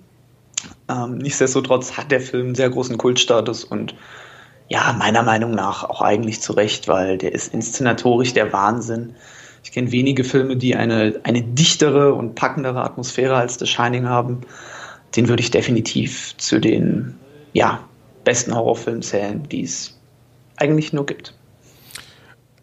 Ähm, 0.90 1.18
nichtsdestotrotz 1.18 1.98
hat 1.98 2.12
der 2.12 2.22
Film 2.22 2.56
sehr 2.56 2.70
großen 2.70 2.98
Kultstatus 2.98 3.64
und 3.64 3.96
ja, 4.70 4.96
meiner 4.98 5.24
Meinung 5.24 5.52
nach 5.52 5.84
auch 5.84 6.02
eigentlich 6.02 6.42
zu 6.42 6.54
Recht, 6.54 6.88
weil 6.88 7.18
der 7.18 7.34
ist 7.34 7.54
inszenatorisch 7.54 8.34
der 8.34 8.54
Wahnsinn. 8.54 9.16
Ich 9.64 9.72
kenne 9.72 9.92
wenige 9.92 10.24
Filme, 10.24 10.58
die 10.58 10.76
eine, 10.76 11.20
eine 11.24 11.42
dichtere 11.42 12.14
und 12.14 12.36
packendere 12.36 12.84
Atmosphäre 12.84 13.36
als 13.36 13.60
The 13.60 13.66
Shining 13.66 14.08
haben. 14.08 14.42
Den 15.16 15.28
würde 15.28 15.42
ich 15.42 15.52
definitiv 15.52 16.36
zu 16.38 16.60
den 16.60 17.16
ja, 17.54 17.84
besten 18.24 18.56
Horrorfilmen 18.56 19.02
zählen, 19.02 19.44
die 19.50 19.64
es 19.64 20.00
eigentlich 20.58 20.94
nur 20.94 21.06
gibt. 21.06 21.34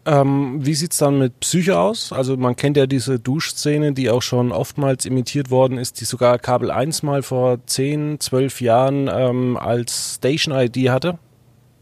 Ähm, 0.03 0.65
wie 0.65 0.73
sieht's 0.73 0.97
dann 0.97 1.19
mit 1.19 1.39
Psyche 1.41 1.79
aus? 1.79 2.11
Also 2.11 2.35
man 2.35 2.55
kennt 2.55 2.75
ja 2.75 2.87
diese 2.87 3.19
Duschszene, 3.19 3.93
die 3.93 4.09
auch 4.09 4.23
schon 4.23 4.51
oftmals 4.51 5.05
imitiert 5.05 5.51
worden 5.51 5.77
ist, 5.77 6.01
die 6.01 6.05
sogar 6.05 6.39
Kabel 6.39 6.71
1 6.71 7.03
mal 7.03 7.21
vor 7.21 7.59
10, 7.65 8.19
12 8.19 8.61
Jahren 8.61 9.09
ähm, 9.13 9.57
als 9.57 10.15
Station-ID 10.15 10.89
hatte. 10.89 11.19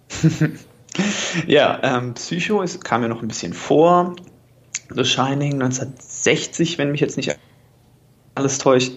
ja, 1.48 1.80
ähm, 1.82 2.14
Psycho 2.16 2.62
ist, 2.62 2.84
kam 2.84 3.04
ja 3.04 3.08
noch 3.08 3.22
ein 3.22 3.28
bisschen 3.30 3.54
vor. 3.54 4.16
The 4.94 5.06
Shining 5.06 5.54
1960, 5.54 6.78
wenn 6.78 6.92
mich 6.92 7.00
jetzt 7.00 7.16
nicht 7.16 7.38
alles 8.36 8.58
täuscht. 8.58 8.94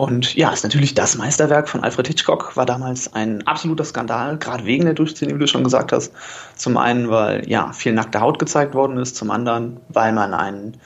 Und 0.00 0.34
ja, 0.34 0.50
ist 0.50 0.62
natürlich 0.62 0.94
das 0.94 1.18
Meisterwerk 1.18 1.68
von 1.68 1.84
Alfred 1.84 2.06
Hitchcock, 2.06 2.56
war 2.56 2.64
damals 2.64 3.12
ein 3.12 3.46
absoluter 3.46 3.84
Skandal, 3.84 4.38
gerade 4.38 4.64
wegen 4.64 4.86
der 4.86 4.94
Durchszene, 4.94 5.34
wie 5.34 5.38
du 5.38 5.46
schon 5.46 5.62
gesagt 5.62 5.92
hast. 5.92 6.14
Zum 6.56 6.78
einen, 6.78 7.10
weil 7.10 7.46
ja 7.46 7.70
viel 7.74 7.92
nackte 7.92 8.22
Haut 8.22 8.38
gezeigt 8.38 8.72
worden 8.72 8.96
ist, 8.96 9.16
zum 9.16 9.30
anderen, 9.30 9.78
weil 9.90 10.14
man 10.14 10.32
einen 10.32 10.78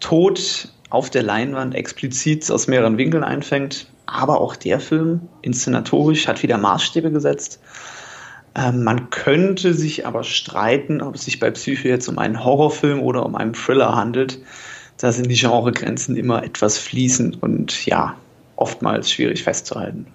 Tod 0.00 0.68
auf 0.90 1.10
der 1.10 1.22
Leinwand 1.22 1.76
explizit 1.76 2.50
aus 2.50 2.66
mehreren 2.66 2.98
Winkeln 2.98 3.22
einfängt. 3.22 3.86
Aber 4.06 4.40
auch 4.40 4.56
der 4.56 4.80
Film, 4.80 5.20
inszenatorisch, 5.42 6.26
hat 6.26 6.42
wieder 6.42 6.58
Maßstäbe 6.58 7.12
gesetzt. 7.12 7.60
Ähm, 8.56 8.82
man 8.82 9.10
könnte 9.10 9.74
sich 9.74 10.08
aber 10.08 10.24
streiten, 10.24 11.02
ob 11.02 11.14
es 11.14 11.24
sich 11.26 11.38
bei 11.38 11.52
Psycho 11.52 11.86
jetzt 11.86 12.08
um 12.08 12.18
einen 12.18 12.42
Horrorfilm 12.42 13.00
oder 13.00 13.26
um 13.26 13.36
einen 13.36 13.54
Thriller 13.54 13.94
handelt. 13.94 14.40
Da 14.96 15.12
sind 15.12 15.30
die 15.30 15.36
Genregrenzen 15.36 16.16
immer 16.16 16.42
etwas 16.42 16.78
fließend 16.78 17.40
und 17.40 17.86
ja, 17.86 18.16
oftmals 18.56 19.10
schwierig 19.10 19.44
festzuhalten. 19.44 20.06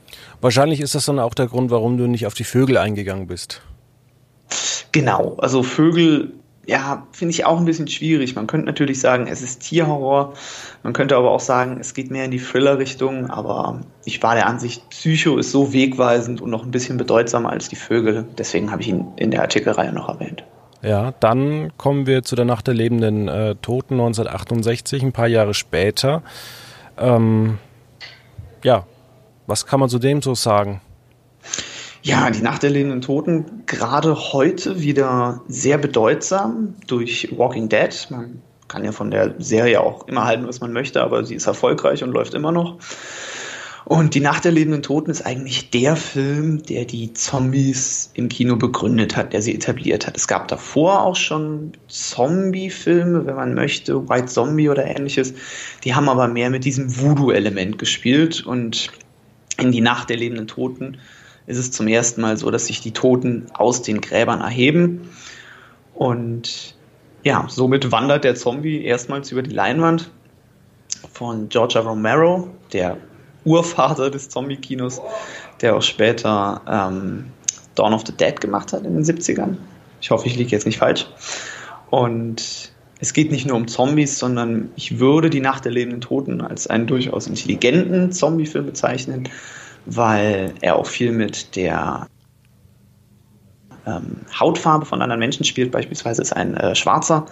Wahrscheinlich 0.42 0.82
ist 0.82 0.96
das 0.96 1.06
dann 1.06 1.20
auch 1.20 1.34
der 1.34 1.48
Grund, 1.48 1.72
warum 1.72 1.98
du 1.98 2.08
nicht 2.08 2.26
auf 2.26 2.34
die 2.34 2.44
Vögel 2.44 2.78
eingegangen 2.78 3.28
bist. 3.28 3.62
Genau, 4.92 5.36
also 5.38 5.64
Vögel, 5.64 6.34
ja, 6.66 7.08
finde 7.12 7.32
ich 7.32 7.46
auch 7.46 7.60
ein 7.60 7.66
bisschen 7.66 7.88
schwierig. 7.88 8.36
Man 8.36 8.48
könnte 8.48 8.66
natürlich 8.66 9.00
sagen, 9.00 9.28
es 9.28 9.42
ist 9.42 9.62
Tierhorror. 9.62 10.34
Man 10.84 10.94
könnte 10.94 11.16
aber 11.16 11.32
auch 11.32 11.40
sagen, 11.40 11.78
es 11.80 11.94
geht 11.94 12.12
mehr 12.12 12.26
in 12.26 12.32
die 12.32 12.40
Thriller-Richtung. 12.40 13.30
Aber 13.30 13.82
ich 14.04 14.22
war 14.22 14.36
der 14.36 14.48
Ansicht, 14.48 14.90
Psycho 14.90 15.38
ist 15.38 15.52
so 15.52 15.72
wegweisend 15.74 16.42
und 16.42 16.50
noch 16.50 16.64
ein 16.64 16.72
bisschen 16.72 16.98
bedeutsamer 16.98 17.52
als 17.52 17.70
die 17.70 17.76
Vögel. 17.76 18.26
Deswegen 18.38 18.72
habe 18.72 18.82
ich 18.82 18.90
ihn 18.90 19.06
in 19.16 19.32
der 19.32 19.42
Artikelreihe 19.42 19.94
noch 19.94 20.10
erwähnt. 20.10 20.44
Ja, 20.82 21.14
dann 21.20 21.72
kommen 21.78 22.08
wir 22.08 22.24
zu 22.24 22.36
der 22.36 22.46
Nacht 22.46 22.68
der 22.68 22.74
lebenden 22.74 23.28
äh, 23.28 23.56
Toten 23.62 23.94
1968, 23.94 25.04
ein 25.04 25.12
paar 25.12 25.28
Jahre 25.28 25.54
später. 25.54 26.24
Ähm, 26.98 27.60
ja, 28.64 28.86
was 29.48 29.66
kann 29.66 29.80
man 29.80 29.90
zu 29.90 30.00
dem 30.00 30.22
so 30.22 30.36
sagen? 30.36 30.82
Ja, 32.04 32.30
die 32.32 32.42
Nacht 32.42 32.64
der 32.64 32.72
lebenden 32.72 33.02
Toten, 33.02 33.64
gerade 33.68 34.16
heute 34.34 34.82
wieder 34.82 35.42
sehr 35.48 35.78
bedeutsam 35.78 36.76
durch 36.88 37.30
Walking 37.38 37.70
Dead. 37.70 38.08
Man 38.10 38.42
kann 38.68 38.84
ja 38.84 38.92
von 38.92 39.12
der 39.12 39.36
Serie 39.38 39.82
auch 39.82 40.08
immer 40.08 40.26
halten, 40.26 40.48
was 40.48 40.62
man 40.62 40.74
möchte, 40.74 41.04
aber 41.04 41.24
sie 41.26 41.36
ist 41.36 41.46
erfolgreich 41.46 42.04
und 42.04 42.12
läuft 42.12 42.34
immer 42.34 42.52
noch. 42.52 42.78
Und 43.86 44.14
Die 44.14 44.20
Nacht 44.20 44.46
der 44.46 44.52
lebenden 44.52 44.84
Toten 44.84 45.10
ist 45.10 45.26
eigentlich 45.26 45.72
der 45.72 45.96
Film, 45.96 46.62
der 46.64 46.86
die 46.86 47.14
Zombies 47.14 48.12
im 48.14 48.30
Kino 48.30 48.56
begründet 48.56 49.16
hat, 49.16 49.34
der 49.34 49.42
sie 49.42 49.56
etabliert 49.56 50.06
hat. 50.06 50.16
Es 50.16 50.28
gab 50.28 50.48
davor 50.48 51.02
auch 51.02 51.16
schon 51.16 51.74
Zombie-Filme, 51.88 53.26
wenn 53.26 53.36
man 53.36 53.56
möchte, 53.56 54.08
White 54.08 54.28
Zombie 54.28 54.70
oder 54.70 54.86
ähnliches. 54.86 55.34
Die 55.84 55.96
haben 55.96 56.10
aber 56.10 56.28
mehr 56.28 56.52
mit 56.52 56.64
diesem 56.64 57.00
Voodoo-Element 57.00 57.80
gespielt. 57.80 58.46
Und 58.46 58.92
in 59.58 59.72
Die 59.72 59.82
Nacht 59.82 60.10
der 60.10 60.18
lebenden 60.18 60.48
Toten 60.48 61.00
ist 61.48 61.58
es 61.58 61.72
zum 61.72 61.88
ersten 61.88 62.22
Mal 62.22 62.38
so, 62.38 62.52
dass 62.52 62.68
sich 62.68 62.82
die 62.82 62.92
Toten 62.92 63.48
aus 63.54 63.82
den 63.82 64.00
Gräbern 64.00 64.42
erheben. 64.42 65.10
Und 65.96 66.76
ja, 67.24 67.46
somit 67.50 67.92
wandert 67.92 68.24
der 68.24 68.36
Zombie 68.36 68.84
erstmals 68.84 69.32
über 69.32 69.42
die 69.42 69.52
Leinwand 69.52 70.12
von 71.14 71.50
Georgia 71.50 71.82
Romero, 71.82 72.50
der 72.74 72.98
Urvater 73.46 74.10
des 74.10 74.30
Zombie-Kinos, 74.30 75.02
der 75.62 75.76
auch 75.76 75.82
später 75.82 76.62
ähm, 76.68 77.26
Dawn 77.76 77.94
of 77.94 78.04
the 78.06 78.14
Dead 78.14 78.40
gemacht 78.40 78.74
hat 78.74 78.86
in 78.86 78.94
den 78.94 79.04
70ern. 79.04 79.58
Ich 80.02 80.12
hoffe, 80.12 80.28
ich 80.28 80.36
liege 80.36 80.52
jetzt 80.52 80.66
nicht 80.66 80.78
falsch. 80.78 81.08
Und 81.90 82.72
es 83.00 83.14
geht 83.14 83.32
nicht 83.32 83.48
nur 83.48 83.58
um 83.58 83.68
Zombies, 83.68 84.20
sondern 84.20 84.72
ich 84.76 85.00
würde 85.00 85.30
die 85.30 85.42
Nacht 85.42 85.66
der 85.66 85.72
lebenden 85.72 86.02
Toten 86.02 86.42
als 86.42 86.68
einen 86.68 86.88
durchaus 86.88 87.28
intelligenten 87.28 88.12
Zombie-Film 88.12 88.66
bezeichnen, 88.68 89.30
weil 89.86 90.54
er 90.62 90.76
auch 90.76 90.86
viel 90.86 91.12
mit 91.12 91.56
der 91.56 92.08
ähm, 93.88 94.18
Hautfarbe 94.40 94.86
von 94.86 95.02
anderen 95.02 95.20
Menschen 95.20 95.46
spielt. 95.46 95.72
Beispielsweise 95.72 96.22
ist 96.22 96.34
ein 96.34 96.56
äh, 96.56 96.76
Schwarzer 96.76 97.26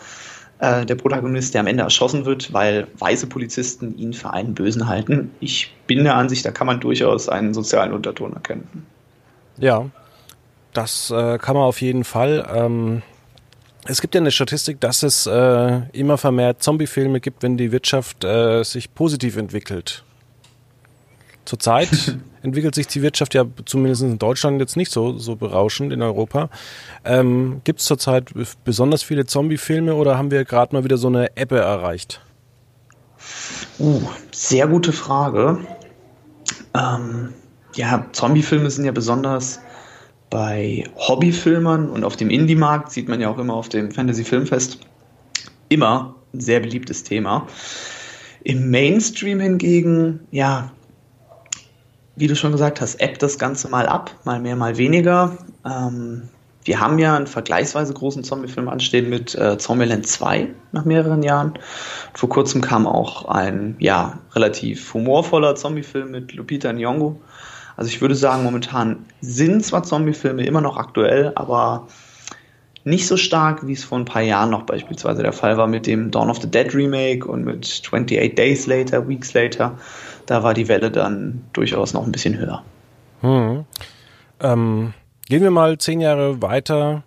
äh, 0.60 0.86
der 0.86 0.96
Protagonist, 0.96 1.54
der 1.54 1.62
am 1.62 1.68
Ende 1.68 1.84
erschossen 1.84 2.26
wird, 2.26 2.54
weil 2.54 2.88
weiße 2.98 3.28
Polizisten 3.28 3.98
ihn 3.98 4.14
für 4.14 4.32
einen 4.34 4.54
Bösen 4.54 4.88
halten. 4.88 5.32
Ich 5.40 5.74
bin 5.88 6.04
der 6.04 6.16
Ansicht, 6.16 6.46
da 6.46 6.52
kann 6.52 6.68
man 6.68 6.80
durchaus 6.80 7.30
einen 7.30 7.54
sozialen 7.54 7.94
Unterton 7.94 8.34
erkennen. 8.34 8.86
Ja, 9.58 9.90
das 10.74 11.12
äh, 11.12 11.38
kann 11.38 11.56
man 11.56 11.64
auf 11.64 11.82
jeden 11.82 12.04
Fall. 12.04 12.48
Ähm, 12.54 13.02
es 13.86 14.02
gibt 14.02 14.16
ja 14.16 14.22
eine 14.22 14.32
Statistik, 14.32 14.80
dass 14.82 15.04
es 15.04 15.26
äh, 15.26 15.82
immer 15.94 16.18
vermehrt 16.18 16.62
Zombie-Filme 16.62 17.22
gibt, 17.22 17.44
wenn 17.44 17.58
die 17.58 17.72
Wirtschaft 17.72 18.24
äh, 18.24 18.64
sich 18.64 18.94
positiv 18.94 19.38
entwickelt. 19.38 20.04
Zurzeit 21.50 21.90
entwickelt 22.44 22.76
sich 22.76 22.86
die 22.86 23.02
Wirtschaft 23.02 23.34
ja 23.34 23.44
zumindest 23.66 24.04
in 24.04 24.20
Deutschland 24.20 24.62
jetzt 24.62 24.78
nicht 24.78 24.92
so, 24.92 25.18
so 25.18 25.36
berauschend 25.36 25.92
in 25.92 26.04
Europa. 26.04 26.52
Ähm, 27.04 27.62
Gibt 27.64 27.80
es 27.80 27.88
zurzeit 27.88 28.32
besonders 28.64 29.02
viele 29.02 29.26
Zombie-Filme 29.26 29.96
oder 29.96 30.16
haben 30.16 30.30
wir 30.30 30.46
gerade 30.46 30.76
mal 30.76 30.84
wieder 30.84 30.98
so 30.98 31.08
eine 31.08 31.36
Ebbe 31.36 31.58
erreicht? 31.58 32.22
Uh, 33.80 34.00
sehr 34.32 34.68
gute 34.68 34.94
Frage. 34.94 35.58
Ähm, 36.76 37.34
ja, 37.74 38.06
Zombie-Filme 38.12 38.70
sind 38.70 38.86
ja 38.86 38.92
besonders 38.92 39.60
bei 40.30 40.84
Hobbyfilmern 40.98 41.90
und 41.90 42.04
auf 42.04 42.16
dem 42.16 42.30
Indie-Markt 42.30 42.92
sieht 42.92 43.10
man 43.10 43.20
ja 43.22 43.28
auch 43.28 43.40
immer 43.40 43.56
auf 43.56 43.70
dem 43.70 43.90
Fantasy-Filmfest 43.90 44.78
immer 45.70 46.14
ein 46.32 46.42
sehr 46.42 46.60
beliebtes 46.60 47.04
Thema. 47.04 47.48
Im 48.44 48.70
Mainstream 48.70 49.40
hingegen, 49.40 50.20
ja, 50.30 50.72
wie 52.20 52.28
du 52.28 52.36
schon 52.36 52.52
gesagt 52.52 52.82
hast, 52.82 53.02
ebbt 53.02 53.24
das 53.24 53.40
Ganze 53.40 53.70
mal 53.70 53.88
ab, 53.88 54.12
mal 54.26 54.42
mehr, 54.42 54.58
mal 54.58 54.78
weniger. 54.78 55.38
Ähm, 55.66 56.24
wir 56.66 56.82
haben 56.82 57.00
ja 57.00 57.16
einen 57.16 57.28
vergleichsweise 57.28 57.94
großen 57.94 58.26
Zombie-Film 58.26 58.68
anstehen 58.68 59.10
mit 59.10 59.34
äh, 59.36 59.58
Zombieland 59.58 60.06
2 60.06 60.50
nach 60.74 60.84
mehreren 60.84 61.24
Jahren. 61.24 61.54
Vor 62.14 62.28
kurzem 62.28 62.62
kam 62.62 62.86
auch 62.86 63.26
ein 63.26 63.78
ja, 63.80 64.20
relativ 64.34 64.94
humorvoller 64.94 65.56
Zombie-Film 65.56 66.12
mit 66.12 66.34
Lupita 66.34 66.70
Nyong'o. 66.72 67.16
Also 67.78 67.88
ich 67.88 68.02
würde 68.02 68.16
sagen, 68.16 68.44
momentan 68.44 69.06
sind 69.22 69.66
zwar 69.66 69.84
Zombie-Filme 69.84 70.46
immer 70.46 70.60
noch 70.60 70.76
aktuell, 70.76 71.32
aber 71.36 71.88
nicht 72.84 73.08
so 73.08 73.16
stark, 73.16 73.66
wie 73.66 73.74
es 73.74 73.86
vor 73.86 73.98
ein 73.98 74.06
paar 74.06 74.22
Jahren 74.22 74.50
noch 74.50 74.64
beispielsweise 74.64 75.22
der 75.22 75.34
Fall 75.34 75.58
war 75.58 75.68
mit 75.68 75.88
dem 75.88 76.12
Dawn 76.12 76.30
of 76.30 76.42
the 76.42 76.52
Dead 76.52 76.74
Remake 76.76 77.26
und 77.26 77.46
mit 77.46 77.66
28 77.66 78.36
Days 78.36 78.68
Later, 78.68 79.08
Weeks 79.08 79.34
Later. 79.34 79.78
Da 80.30 80.44
war 80.44 80.54
die 80.54 80.68
Welle 80.68 80.92
dann 80.92 81.42
durchaus 81.54 81.94
noch 81.94 82.06
ein 82.06 82.12
bisschen 82.12 82.38
höher. 82.38 82.62
Hm. 83.22 83.66
Ähm, 84.40 84.94
gehen 85.28 85.42
wir 85.42 85.50
mal 85.50 85.80
zehn 85.80 86.02
Jahre 86.02 86.40
weiter. 86.44 87.02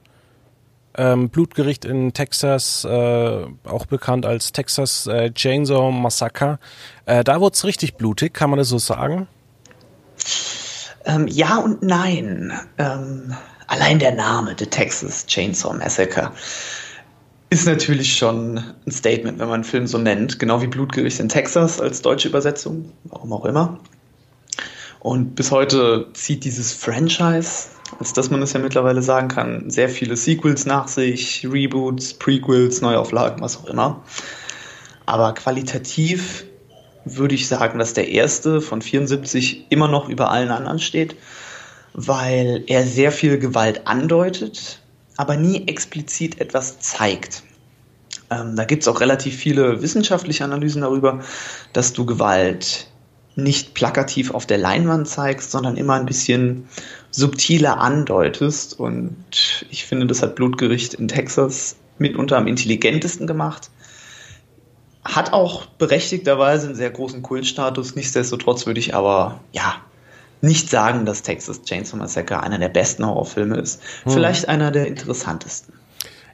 Ähm, 0.96 1.28
Blutgericht 1.28 1.84
in 1.84 2.12
Texas, 2.14 2.84
äh, 2.84 3.46
auch 3.62 3.86
bekannt 3.86 4.26
als 4.26 4.50
Texas 4.50 5.06
äh, 5.06 5.30
Chainsaw 5.32 5.92
Massacre. 5.92 6.58
Äh, 7.06 7.22
da 7.22 7.40
wurde 7.40 7.54
es 7.54 7.64
richtig 7.64 7.94
blutig, 7.94 8.34
kann 8.34 8.50
man 8.50 8.58
das 8.58 8.70
so 8.70 8.78
sagen? 8.78 9.28
Ähm, 11.04 11.28
ja 11.28 11.58
und 11.58 11.80
nein. 11.80 12.52
Ähm, 12.78 13.36
allein 13.68 14.00
der 14.00 14.16
Name, 14.16 14.56
The 14.58 14.66
Texas 14.66 15.26
Chainsaw 15.26 15.74
Massacre, 15.74 16.32
ist 17.52 17.66
natürlich 17.66 18.16
schon 18.16 18.64
ein 18.86 18.90
Statement, 18.90 19.38
wenn 19.38 19.46
man 19.46 19.56
einen 19.56 19.64
Film 19.64 19.86
so 19.86 19.98
nennt. 19.98 20.38
Genau 20.38 20.62
wie 20.62 20.68
Blutgericht 20.68 21.20
in 21.20 21.28
Texas 21.28 21.82
als 21.82 22.00
deutsche 22.00 22.28
Übersetzung, 22.28 22.90
warum 23.04 23.30
auch 23.34 23.44
immer. 23.44 23.78
Und 25.00 25.34
bis 25.34 25.50
heute 25.50 26.06
zieht 26.14 26.44
dieses 26.44 26.72
Franchise, 26.72 27.68
als 27.98 28.14
dass 28.14 28.30
man 28.30 28.40
es 28.40 28.54
ja 28.54 28.60
mittlerweile 28.60 29.02
sagen 29.02 29.28
kann, 29.28 29.68
sehr 29.68 29.90
viele 29.90 30.16
Sequels 30.16 30.64
nach 30.64 30.88
sich, 30.88 31.46
Reboots, 31.46 32.14
Prequels, 32.14 32.80
Neuauflagen, 32.80 33.42
was 33.42 33.58
auch 33.58 33.66
immer. 33.66 34.02
Aber 35.04 35.34
qualitativ 35.34 36.46
würde 37.04 37.34
ich 37.34 37.48
sagen, 37.48 37.78
dass 37.78 37.92
der 37.92 38.08
erste 38.08 38.62
von 38.62 38.80
74 38.80 39.66
immer 39.68 39.88
noch 39.88 40.08
über 40.08 40.30
allen 40.30 40.50
anderen 40.50 40.78
steht, 40.78 41.16
weil 41.92 42.64
er 42.66 42.86
sehr 42.86 43.12
viel 43.12 43.36
Gewalt 43.38 43.86
andeutet, 43.86 44.81
aber 45.16 45.36
nie 45.36 45.66
explizit 45.68 46.40
etwas 46.40 46.80
zeigt. 46.80 47.42
Ähm, 48.30 48.56
da 48.56 48.64
gibt 48.64 48.82
es 48.82 48.88
auch 48.88 49.00
relativ 49.00 49.36
viele 49.36 49.82
wissenschaftliche 49.82 50.44
Analysen 50.44 50.82
darüber, 50.82 51.20
dass 51.72 51.92
du 51.92 52.06
Gewalt 52.06 52.88
nicht 53.34 53.74
plakativ 53.74 54.32
auf 54.32 54.46
der 54.46 54.58
Leinwand 54.58 55.08
zeigst, 55.08 55.50
sondern 55.50 55.76
immer 55.76 55.94
ein 55.94 56.06
bisschen 56.06 56.68
subtiler 57.10 57.78
andeutest. 57.78 58.78
Und 58.78 59.66
ich 59.70 59.84
finde, 59.84 60.06
das 60.06 60.22
hat 60.22 60.34
Blutgericht 60.34 60.94
in 60.94 61.08
Texas 61.08 61.76
mitunter 61.98 62.36
am 62.36 62.46
intelligentesten 62.46 63.26
gemacht. 63.26 63.70
Hat 65.04 65.32
auch 65.32 65.66
berechtigterweise 65.66 66.66
einen 66.66 66.76
sehr 66.76 66.90
großen 66.90 67.22
Kultstatus. 67.22 67.94
Nichtsdestotrotz 67.94 68.66
würde 68.66 68.80
ich 68.80 68.94
aber, 68.94 69.40
ja, 69.52 69.82
nicht 70.42 70.68
sagen, 70.68 71.06
dass 71.06 71.22
Texas 71.22 71.62
Chainsaw 71.62 71.96
Massacre 71.96 72.42
einer 72.42 72.58
der 72.58 72.68
besten 72.68 73.06
Horrorfilme 73.06 73.56
ist. 73.56 73.80
Hm. 74.04 74.12
Vielleicht 74.12 74.48
einer 74.48 74.70
der 74.70 74.86
interessantesten. 74.86 75.72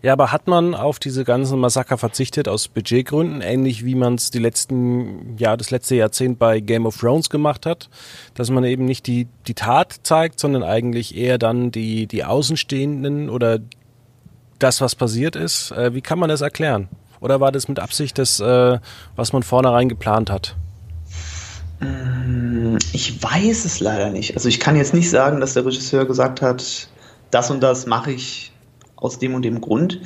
Ja, 0.01 0.13
aber 0.13 0.31
hat 0.31 0.47
man 0.47 0.75
auf 0.75 0.99
diese 0.99 1.25
ganzen 1.25 1.59
Massaker 1.59 1.99
verzichtet 1.99 2.49
aus 2.49 2.69
Budgetgründen, 2.69 3.41
ähnlich 3.41 3.85
wie 3.85 3.97
man 3.97 4.15
es 4.15 4.31
die 4.31 4.39
letzten, 4.39 5.37
ja, 5.39 5.57
das 5.57 5.71
letzte 5.71 5.97
Jahrzehnt 5.97 6.39
bei 6.39 6.61
Game 6.61 6.87
of 6.87 6.97
Thrones 6.99 7.31
gemacht 7.31 7.67
hat, 7.67 7.91
dass 8.35 8.49
man 8.51 8.65
eben 8.65 8.85
nicht 8.85 9.07
die, 9.09 9.27
die 9.49 9.55
Tat 9.55 9.97
zeigt, 10.05 10.39
sondern 10.39 10.63
eigentlich 10.63 11.17
eher 11.17 11.37
dann 11.39 11.73
die, 11.73 12.07
die 12.07 12.25
Außenstehenden 12.25 13.29
oder 13.29 13.59
das, 14.61 14.81
was 14.81 14.95
passiert 14.95 15.35
ist. 15.35 15.73
Äh, 15.73 15.95
wie 15.95 16.01
kann 16.01 16.19
man 16.19 16.29
das 16.29 16.43
erklären? 16.43 16.89
Oder 17.21 17.41
war 17.41 17.51
das 17.51 17.67
mit 17.67 17.81
Absicht 17.81 18.19
das, 18.19 18.39
äh, 18.39 18.79
was 19.17 19.33
man 19.33 19.43
vornherein 19.43 19.89
geplant 19.89 20.31
hat? 20.31 20.57
Mm, 21.81 22.77
ich 22.93 23.23
weiß 23.23 23.65
es 23.65 23.81
leider 23.81 24.11
nicht. 24.11 24.35
Also 24.35 24.49
ich 24.49 24.61
kann 24.61 24.77
jetzt 24.77 24.95
nicht 24.95 25.11
sagen, 25.11 25.41
dass 25.41 25.55
der 25.55 25.65
Regisseur 25.65 26.07
gesagt 26.07 26.43
hat, 26.43 26.89
das 27.31 27.51
und 27.51 27.61
das 27.61 27.87
mache 27.87 28.13
ich 28.13 28.53
aus 28.97 29.19
dem 29.19 29.35
und 29.35 29.43
dem 29.43 29.61
Grund. 29.61 30.01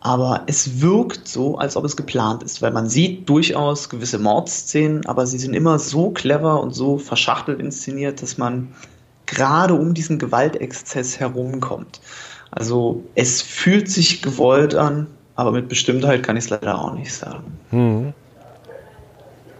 Aber 0.00 0.44
es 0.46 0.80
wirkt 0.80 1.26
so, 1.26 1.58
als 1.58 1.76
ob 1.76 1.84
es 1.84 1.96
geplant 1.96 2.42
ist, 2.42 2.62
weil 2.62 2.70
man 2.70 2.88
sieht 2.88 3.28
durchaus 3.28 3.88
gewisse 3.88 4.18
Mordszenen, 4.18 5.04
aber 5.06 5.26
sie 5.26 5.38
sind 5.38 5.54
immer 5.54 5.78
so 5.78 6.10
clever 6.10 6.62
und 6.62 6.72
so 6.72 6.98
verschachtelt 6.98 7.60
inszeniert, 7.60 8.22
dass 8.22 8.38
man 8.38 8.68
gerade 9.26 9.74
um 9.74 9.94
diesen 9.94 10.18
Gewaltexzess 10.18 11.18
herumkommt. 11.18 12.00
Also 12.50 13.04
es 13.14 13.42
fühlt 13.42 13.90
sich 13.90 14.22
gewollt 14.22 14.74
an, 14.74 15.08
aber 15.34 15.52
mit 15.52 15.68
Bestimmtheit 15.68 16.22
kann 16.22 16.36
ich 16.36 16.44
es 16.44 16.50
leider 16.50 16.80
auch 16.80 16.94
nicht 16.94 17.12
sagen. 17.12 17.58
Hm. 17.70 18.14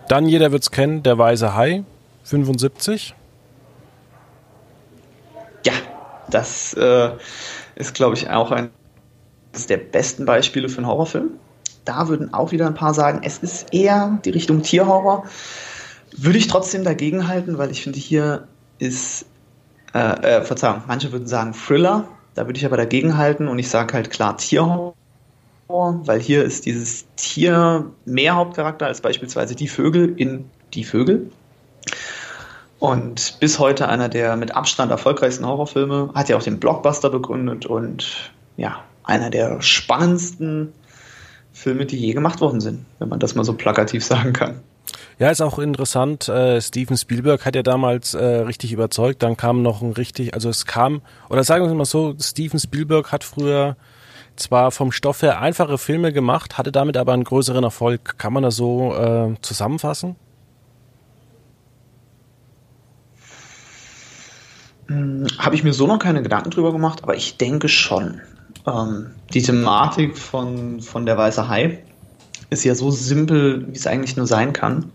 Dann 0.08 0.26
jeder 0.26 0.52
wird 0.52 0.62
es 0.62 0.70
kennen, 0.70 1.02
der 1.02 1.18
Weise 1.18 1.54
Hai, 1.54 1.84
75. 2.24 3.14
Ja, 5.66 5.72
das 6.30 6.72
äh, 6.74 7.10
ist, 7.74 7.94
glaube 7.94 8.16
ich, 8.16 8.30
auch 8.30 8.50
eines 8.50 8.70
der 9.68 9.76
besten 9.76 10.24
Beispiele 10.24 10.70
für 10.70 10.78
einen 10.78 10.86
Horrorfilm. 10.86 11.32
Da 11.84 12.08
würden 12.08 12.32
auch 12.32 12.52
wieder 12.52 12.66
ein 12.66 12.74
paar 12.74 12.94
sagen, 12.94 13.20
es 13.22 13.38
ist 13.38 13.72
eher 13.72 14.18
die 14.24 14.30
Richtung 14.30 14.62
Tierhorror. 14.62 15.24
Würde 16.16 16.38
ich 16.38 16.48
trotzdem 16.48 16.84
dagegen 16.84 17.28
halten, 17.28 17.58
weil 17.58 17.70
ich 17.70 17.82
finde, 17.82 17.98
hier 17.98 18.48
ist, 18.78 19.26
äh, 19.94 20.38
äh, 20.38 20.42
Verzeihung, 20.42 20.82
manche 20.86 21.12
würden 21.12 21.26
sagen 21.26 21.52
Thriller. 21.52 22.08
Da 22.34 22.46
würde 22.46 22.58
ich 22.58 22.64
aber 22.64 22.76
dagegen 22.76 23.18
halten 23.18 23.46
und 23.48 23.58
ich 23.58 23.68
sage 23.68 23.94
halt 23.94 24.10
klar 24.10 24.36
Tierhorror, 24.38 24.94
weil 25.68 26.20
hier 26.20 26.44
ist 26.44 26.66
dieses 26.66 27.06
Tier 27.16 27.90
mehr 28.04 28.36
Hauptcharakter 28.36 28.86
als 28.86 29.00
beispielsweise 29.00 29.54
die 29.54 29.68
Vögel 29.68 30.14
in 30.16 30.46
Die 30.74 30.84
Vögel. 30.84 31.30
Und 32.78 33.38
bis 33.40 33.58
heute 33.58 33.88
einer 33.88 34.08
der 34.08 34.36
mit 34.36 34.54
Abstand 34.54 34.90
erfolgreichsten 34.90 35.46
Horrorfilme, 35.46 36.10
hat 36.14 36.28
ja 36.28 36.36
auch 36.36 36.42
den 36.42 36.60
Blockbuster 36.60 37.10
begründet 37.10 37.66
und 37.66 38.32
ja, 38.56 38.84
einer 39.02 39.30
der 39.30 39.60
spannendsten 39.62 40.72
Filme, 41.52 41.86
die 41.86 41.98
je 41.98 42.12
gemacht 42.12 42.40
worden 42.40 42.60
sind, 42.60 42.86
wenn 42.98 43.08
man 43.08 43.18
das 43.18 43.34
mal 43.34 43.44
so 43.44 43.54
plakativ 43.54 44.04
sagen 44.04 44.32
kann. 44.32 44.60
Ja, 45.18 45.30
ist 45.30 45.40
auch 45.40 45.58
interessant. 45.58 46.28
Äh, 46.28 46.60
Steven 46.60 46.96
Spielberg 46.96 47.44
hat 47.44 47.56
ja 47.56 47.64
damals 47.64 48.14
äh, 48.14 48.24
richtig 48.24 48.72
überzeugt. 48.72 49.22
Dann 49.24 49.36
kam 49.36 49.62
noch 49.62 49.82
ein 49.82 49.92
richtig, 49.92 50.34
also 50.34 50.48
es 50.48 50.64
kam, 50.64 51.02
oder 51.28 51.42
sagen 51.42 51.66
wir 51.66 51.74
mal 51.74 51.84
so, 51.84 52.14
Steven 52.20 52.60
Spielberg 52.60 53.10
hat 53.10 53.24
früher 53.24 53.76
zwar 54.38 54.70
vom 54.70 54.92
Stoff 54.92 55.22
her 55.22 55.40
einfache 55.40 55.78
Filme 55.78 56.12
gemacht, 56.12 56.58
hatte 56.58 56.72
damit 56.72 56.96
aber 56.96 57.12
einen 57.12 57.24
größeren 57.24 57.64
Erfolg. 57.64 58.18
Kann 58.18 58.32
man 58.32 58.42
das 58.42 58.56
so 58.56 58.94
äh, 58.94 59.34
zusammenfassen? 59.42 60.16
Hm, 64.88 65.26
Habe 65.38 65.54
ich 65.54 65.64
mir 65.64 65.72
so 65.72 65.86
noch 65.86 65.98
keine 65.98 66.22
Gedanken 66.22 66.50
drüber 66.50 66.72
gemacht, 66.72 67.02
aber 67.02 67.14
ich 67.14 67.36
denke 67.36 67.68
schon. 67.68 68.20
Ähm, 68.66 69.10
die 69.32 69.42
Thematik 69.42 70.16
von, 70.16 70.80
von 70.80 71.06
der 71.06 71.16
Weiße 71.16 71.48
Hai 71.48 71.82
ist 72.50 72.64
ja 72.64 72.74
so 72.74 72.90
simpel, 72.90 73.66
wie 73.68 73.76
es 73.76 73.86
eigentlich 73.86 74.16
nur 74.16 74.26
sein 74.26 74.52
kann, 74.52 74.90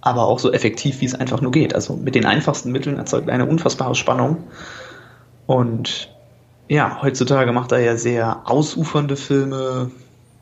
aber 0.00 0.24
auch 0.26 0.38
so 0.38 0.52
effektiv, 0.52 1.00
wie 1.00 1.06
es 1.06 1.14
einfach 1.14 1.40
nur 1.40 1.52
geht. 1.52 1.74
Also 1.74 1.94
mit 1.94 2.14
den 2.14 2.24
einfachsten 2.26 2.72
Mitteln 2.72 2.96
erzeugt 2.96 3.28
eine 3.28 3.46
unfassbare 3.46 3.94
Spannung. 3.94 4.44
Und 5.46 6.11
ja, 6.68 7.02
heutzutage 7.02 7.52
macht 7.52 7.72
er 7.72 7.80
ja 7.80 7.96
sehr 7.96 8.42
ausufernde 8.44 9.16
Filme, 9.16 9.90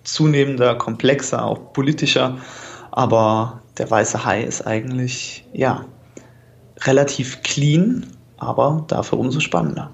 zunehmender, 0.04 0.74
komplexer, 0.74 1.44
auch 1.44 1.72
politischer. 1.72 2.38
Aber 2.90 3.60
der 3.78 3.90
Weiße 3.90 4.24
Hai 4.24 4.42
ist 4.42 4.66
eigentlich, 4.66 5.44
ja, 5.52 5.84
relativ 6.84 7.42
clean 7.42 8.06
aber 8.40 8.84
dafür 8.88 9.18
umso 9.18 9.38
spannender. 9.38 9.90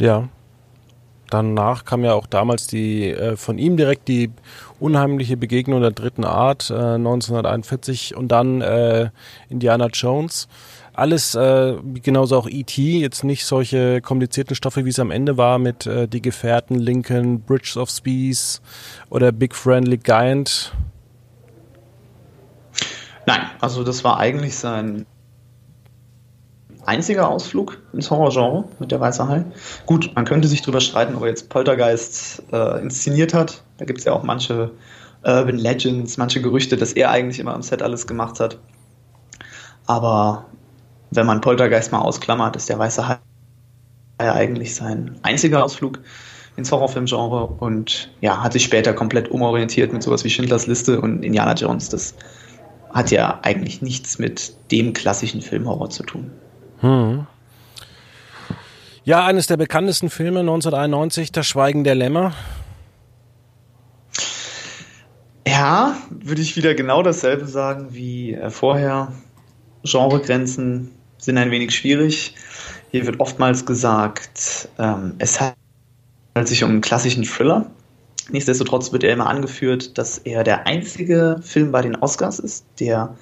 Ja. 0.00 0.28
Danach 1.30 1.84
kam 1.84 2.04
ja 2.04 2.12
auch 2.12 2.26
damals 2.26 2.66
die 2.66 3.10
äh, 3.10 3.36
von 3.36 3.58
ihm 3.58 3.76
direkt 3.76 4.08
die 4.08 4.30
unheimliche 4.78 5.36
Begegnung 5.36 5.80
der 5.80 5.92
dritten 5.92 6.24
Art 6.24 6.68
äh, 6.70 6.74
1941 6.74 8.16
und 8.16 8.28
dann 8.28 8.60
äh, 8.60 9.10
Indiana 9.48 9.86
Jones. 9.86 10.48
Alles 10.94 11.34
äh, 11.34 11.76
genauso 11.94 12.36
auch 12.36 12.48
E.T. 12.48 13.00
Jetzt 13.00 13.24
nicht 13.24 13.44
solche 13.44 14.00
komplizierten 14.00 14.54
Stoffe, 14.54 14.84
wie 14.84 14.90
es 14.90 15.00
am 15.00 15.10
Ende 15.10 15.36
war 15.36 15.58
mit 15.58 15.86
äh, 15.86 16.06
die 16.06 16.22
Gefährten 16.22 16.78
Lincoln, 16.78 17.40
Bridge 17.40 17.78
of 17.80 17.90
Speed 17.90 18.60
oder 19.10 19.32
Big 19.32 19.56
Friendly 19.56 19.98
Giant. 19.98 20.72
Nein, 23.26 23.40
also 23.60 23.82
das 23.82 24.04
war 24.04 24.18
eigentlich 24.18 24.56
sein 24.56 25.04
einziger 26.86 27.28
Ausflug 27.28 27.82
ins 27.92 28.10
Horrorgenre 28.10 28.64
mit 28.78 28.92
der 28.92 29.00
Weiße 29.00 29.26
Hai. 29.26 29.44
Gut, 29.86 30.12
man 30.14 30.24
könnte 30.24 30.46
sich 30.46 30.62
darüber 30.62 30.80
streiten, 30.80 31.16
ob 31.16 31.22
er 31.22 31.28
jetzt 31.28 31.48
Poltergeist 31.48 32.42
äh, 32.52 32.80
inszeniert 32.80 33.34
hat. 33.34 33.64
Da 33.78 33.84
gibt 33.84 33.98
es 33.98 34.04
ja 34.04 34.12
auch 34.12 34.22
manche 34.22 34.70
Urban 35.24 35.58
Legends, 35.58 36.18
manche 36.18 36.40
Gerüchte, 36.40 36.76
dass 36.76 36.92
er 36.92 37.10
eigentlich 37.10 37.40
immer 37.40 37.54
am 37.54 37.62
Set 37.62 37.82
alles 37.82 38.06
gemacht 38.06 38.38
hat. 38.38 38.58
Aber 39.86 40.46
wenn 41.14 41.26
man 41.26 41.40
Poltergeist 41.40 41.92
mal 41.92 42.00
ausklammert, 42.00 42.56
ist 42.56 42.68
der 42.68 42.78
Weiße 42.78 43.08
Hai 43.08 43.18
eigentlich 44.18 44.74
sein 44.74 45.18
einziger 45.22 45.64
Ausflug 45.64 46.00
ins 46.56 46.70
Horrorfilmgenre 46.70 47.46
und 47.46 48.10
ja, 48.20 48.42
hat 48.42 48.52
sich 48.52 48.64
später 48.64 48.92
komplett 48.92 49.28
umorientiert 49.30 49.92
mit 49.92 50.02
sowas 50.02 50.24
wie 50.24 50.30
Schindlers 50.30 50.66
Liste 50.66 51.00
und 51.00 51.24
Indiana 51.24 51.54
Jones. 51.54 51.88
Das 51.88 52.14
hat 52.90 53.10
ja 53.10 53.40
eigentlich 53.42 53.82
nichts 53.82 54.18
mit 54.18 54.54
dem 54.70 54.92
klassischen 54.92 55.42
Filmhorror 55.42 55.90
zu 55.90 56.04
tun. 56.04 56.30
Hm. 56.78 57.26
Ja, 59.02 59.26
eines 59.26 59.48
der 59.48 59.56
bekanntesten 59.56 60.10
Filme 60.10 60.40
1991, 60.40 61.32
Das 61.32 61.46
Schweigen 61.46 61.82
der 61.82 61.96
Lämmer. 61.96 62.32
Ja, 65.46 65.96
würde 66.10 66.40
ich 66.40 66.56
wieder 66.56 66.74
genau 66.74 67.02
dasselbe 67.02 67.46
sagen 67.46 67.88
wie 67.90 68.32
äh, 68.32 68.48
vorher. 68.50 69.12
Genregrenzen 69.84 70.92
sind 71.24 71.38
ein 71.38 71.50
wenig 71.50 71.74
schwierig. 71.74 72.34
Hier 72.90 73.06
wird 73.06 73.20
oftmals 73.20 73.66
gesagt, 73.66 74.68
ähm, 74.78 75.14
es 75.18 75.40
handelt 75.40 76.48
sich 76.48 76.62
um 76.64 76.70
einen 76.70 76.80
klassischen 76.80 77.24
Thriller. 77.24 77.70
Nichtsdestotrotz 78.30 78.92
wird 78.92 79.04
er 79.04 79.12
immer 79.12 79.26
angeführt, 79.26 79.98
dass 79.98 80.18
er 80.18 80.44
der 80.44 80.66
einzige 80.66 81.40
Film 81.42 81.72
bei 81.72 81.82
den 81.82 81.96
Oscars 81.96 82.38
ist, 82.38 82.64
der 82.80 83.16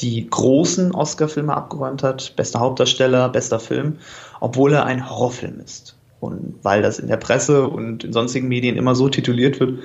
die 0.00 0.28
großen 0.28 0.92
Oscar-Filme 0.92 1.56
abgeräumt 1.56 2.02
hat, 2.02 2.34
bester 2.36 2.60
Hauptdarsteller, 2.60 3.30
bester 3.30 3.60
Film, 3.60 3.96
obwohl 4.40 4.74
er 4.74 4.84
ein 4.84 5.08
Horrorfilm 5.08 5.60
ist. 5.60 5.96
Und 6.20 6.56
weil 6.62 6.82
das 6.82 6.98
in 6.98 7.08
der 7.08 7.16
Presse 7.16 7.66
und 7.68 8.04
in 8.04 8.12
sonstigen 8.12 8.48
Medien 8.48 8.76
immer 8.76 8.94
so 8.94 9.08
tituliert 9.08 9.58
wird, 9.60 9.80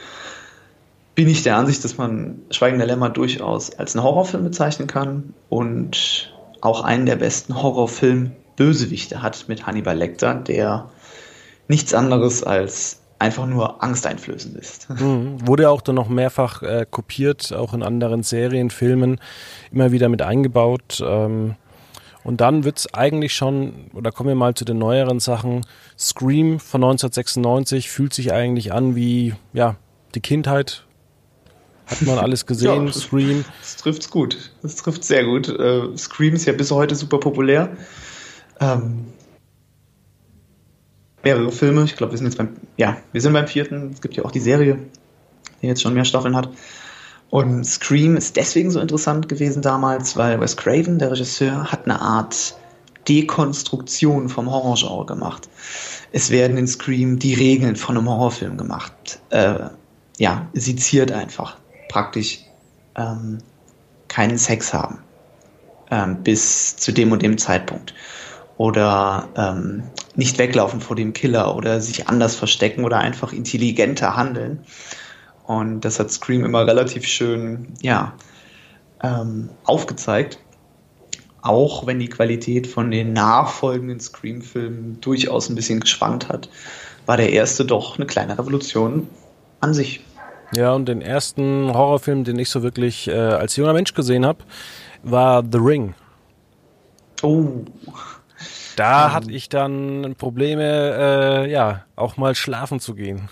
bin 1.16 1.30
ich 1.30 1.44
der 1.44 1.58
Ansicht, 1.58 1.84
dass 1.84 1.98
man 1.98 2.42
Schweigen 2.52 2.78
der 2.78 2.88
Lämmer 2.88 3.10
durchaus 3.10 3.72
als 3.78 3.96
einen 3.96 4.04
Horrorfilm 4.04 4.44
bezeichnen 4.44 4.88
kann 4.88 5.34
und 5.50 6.34
auch 6.62 6.84
einen 6.84 7.06
der 7.06 7.18
besten 7.18 7.62
Horrorfilm-Bösewichte 7.62 9.22
hat 9.22 9.46
mit 9.48 9.66
Hannibal 9.66 9.98
Lecter, 9.98 10.36
der 10.36 10.90
nichts 11.68 11.94
anderes 11.94 12.44
als 12.44 13.00
einfach 13.20 13.46
nur 13.46 13.84
angsteinflößend 13.84 14.58
ist. 14.58 14.90
Mhm. 14.90 15.48
Wurde 15.48 15.70
auch 15.70 15.82
dann 15.82 15.96
noch 15.96 16.10
mehrfach 16.10 16.64
äh, 16.64 16.86
kopiert, 16.90 17.54
auch 17.54 17.74
in 17.74 17.84
anderen 17.84 18.24
Serien, 18.24 18.72
Filmen, 18.72 19.20
immer 19.72 19.92
wieder 19.92 20.10
mit 20.10 20.22
eingebaut. 20.22 21.04
Ähm, 21.06 21.56
und 22.24 22.42
dann 22.42 22.64
wird 22.64 22.80
es 22.80 22.94
eigentlich 22.94 23.34
schon, 23.34 23.92
oder 23.94 24.12
kommen 24.12 24.30
wir 24.30 24.36
mal 24.36 24.54
zu 24.54 24.66
den 24.66 24.78
neueren 24.78 25.20
Sachen, 25.20 25.62
Scream 25.98 26.60
von 26.60 26.84
1996 26.84 27.90
fühlt 27.90 28.14
sich 28.14 28.34
eigentlich 28.34 28.74
an 28.74 28.96
wie, 28.96 29.36
ja, 29.54 29.76
die 30.14 30.22
Kindheit 30.22 30.86
hat 31.92 32.02
man 32.02 32.18
alles 32.20 32.46
gesehen, 32.46 32.88
ja, 32.88 32.94
Scream. 32.94 33.46
Das 33.60 33.76
trifft's 33.78 34.10
gut. 34.10 34.52
Das 34.62 34.78
trifft 34.78 35.04
sehr 35.04 35.26
gut. 35.26 35.50
Äh, 35.50 35.96
Scream 35.98 36.36
ist 36.36 36.46
ja 36.46 36.54
bis 36.54 36.72
heute 36.72 36.96
super 36.96 37.20
populär. 37.20 37.76
Ähm, 38.60 39.08
mehrere 41.24 41.52
Filme. 41.52 41.84
Ich 41.84 41.96
glaube, 41.96 42.14
wir 42.14 42.18
sind 42.18 42.28
jetzt 42.28 42.38
beim, 42.38 42.50
ja, 42.78 42.98
wir 43.12 43.22
sind 43.22 43.34
beim 43.34 43.48
vierten. 43.48 43.92
Es 43.94 44.02
gibt 44.02 44.16
ja 44.16 44.24
auch 44.24 44.32
die 44.32 44.40
Serie, 44.40 44.80
die 45.62 45.68
jetzt 45.68 45.82
schon 45.82 45.94
mehr 45.94 46.06
Staffeln 46.06 46.36
hat. 46.36 46.50
Und 47.30 47.66
Scream 47.66 48.18
ist 48.18 48.36
deswegen 48.36 48.72
so 48.72 48.80
interessant 48.80 49.30
gewesen 49.30 49.62
damals, 49.62 50.18
weil 50.18 50.40
Wes 50.42 50.58
Craven, 50.58 51.00
der 51.00 51.12
Regisseur, 51.12 51.72
hat 51.72 51.86
eine 51.86 52.02
Art 52.02 52.56
Dekonstruktion 53.08 54.30
vom 54.30 54.52
Horrorgenre 54.52 55.06
gemacht. 55.06 55.50
Es 56.12 56.30
werden 56.30 56.58
in 56.58 56.68
Scream 56.68 57.20
die 57.20 57.34
Regeln 57.34 57.76
von 57.76 57.98
einem 57.98 58.10
Horrorfilm 58.10 58.58
gemacht. 58.58 59.20
Äh, 59.30 59.70
ja, 60.18 60.50
seziert 60.54 61.12
einfach 61.12 61.61
praktisch 61.92 62.40
ähm, 62.96 63.40
keinen 64.08 64.38
Sex 64.38 64.74
haben 64.74 65.00
ähm, 65.92 66.24
bis 66.24 66.78
zu 66.78 66.92
dem 66.92 67.12
und 67.12 67.22
dem 67.22 67.38
Zeitpunkt 67.38 67.94
oder 68.58 69.28
ähm, 69.36 69.84
nicht 70.16 70.38
weglaufen 70.38 70.82
vor 70.82 70.96
dem 70.96 71.14
Killer 71.14 71.56
oder 71.56 71.82
sich 71.82 72.08
anders 72.08 72.36
verstecken 72.36 72.86
oder 72.86 73.00
einfach 73.00 73.34
intelligenter 73.34 74.16
handeln. 74.16 74.64
Und 75.46 75.82
das 75.82 76.00
hat 76.00 76.12
Scream 76.12 76.46
immer 76.46 76.66
relativ 76.66 77.06
schön, 77.06 77.74
ja, 77.82 78.14
ähm, 79.04 79.50
aufgezeigt. 79.64 80.40
Auch 81.42 81.88
wenn 81.88 82.00
die 82.00 82.08
Qualität 82.08 82.68
von 82.68 82.92
den 82.92 83.14
nachfolgenden 83.14 84.00
Scream-Filmen 84.00 85.02
durchaus 85.02 85.50
ein 85.50 85.56
bisschen 85.56 85.80
geschwankt 85.80 86.30
hat, 86.30 86.50
war 87.08 87.18
der 87.18 87.34
erste 87.34 87.66
doch 87.66 87.98
eine 87.98 88.06
kleine 88.06 88.38
Revolution 88.38 89.08
an 89.60 89.74
sich. 89.74 90.02
Ja, 90.54 90.74
und 90.74 90.88
den 90.88 91.02
ersten 91.02 91.74
Horrorfilm, 91.74 92.24
den 92.24 92.38
ich 92.38 92.50
so 92.50 92.62
wirklich 92.62 93.08
äh, 93.08 93.14
als 93.14 93.56
junger 93.56 93.74
Mensch 93.74 93.94
gesehen 93.94 94.26
habe, 94.26 94.40
war 95.04 95.44
The 95.50 95.58
Ring. 95.58 95.94
Oh. 97.22 97.48
Da 98.76 99.08
um, 99.08 99.14
hatte 99.14 99.32
ich 99.32 99.50
dann 99.50 100.16
Probleme, 100.18 100.64
äh, 100.64 101.52
ja, 101.52 101.86
auch 101.96 102.18
mal 102.18 102.36
schlafen 102.36 102.80
zu 102.80 102.96
gehen. 102.96 103.30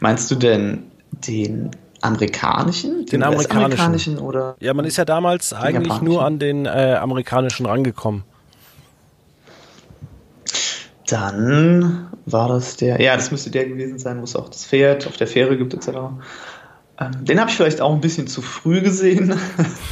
Meinst 0.00 0.30
du 0.30 0.36
denn 0.36 0.90
den 1.10 1.70
amerikanischen? 2.02 3.06
Den, 3.06 3.06
den 3.06 3.22
amerikanischen. 3.22 3.64
amerikanischen. 3.64 4.18
oder? 4.18 4.56
Ja, 4.60 4.74
man 4.74 4.84
ist 4.84 4.96
ja 4.96 5.04
damals 5.04 5.52
eigentlich 5.52 6.00
nur 6.02 6.24
an 6.24 6.38
den 6.38 6.66
äh, 6.66 6.96
amerikanischen 7.00 7.66
rangekommen. 7.66 8.24
Dann 11.08 12.11
war 12.26 12.48
das 12.48 12.76
der, 12.76 13.00
ja, 13.00 13.16
das 13.16 13.30
müsste 13.30 13.50
der 13.50 13.66
gewesen 13.66 13.98
sein, 13.98 14.20
wo 14.20 14.24
es 14.24 14.36
auch 14.36 14.48
das 14.48 14.64
Pferd 14.64 15.06
auf 15.06 15.16
der 15.16 15.26
Fähre 15.26 15.56
gibt, 15.56 15.74
etc. 15.74 15.88
Ähm, 17.00 17.24
den 17.24 17.40
habe 17.40 17.50
ich 17.50 17.56
vielleicht 17.56 17.80
auch 17.80 17.92
ein 17.92 18.00
bisschen 18.00 18.26
zu 18.26 18.42
früh 18.42 18.80
gesehen. 18.80 19.34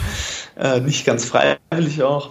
äh, 0.57 0.81
nicht 0.81 1.05
ganz 1.05 1.25
freiwillig 1.25 2.03
auch. 2.03 2.31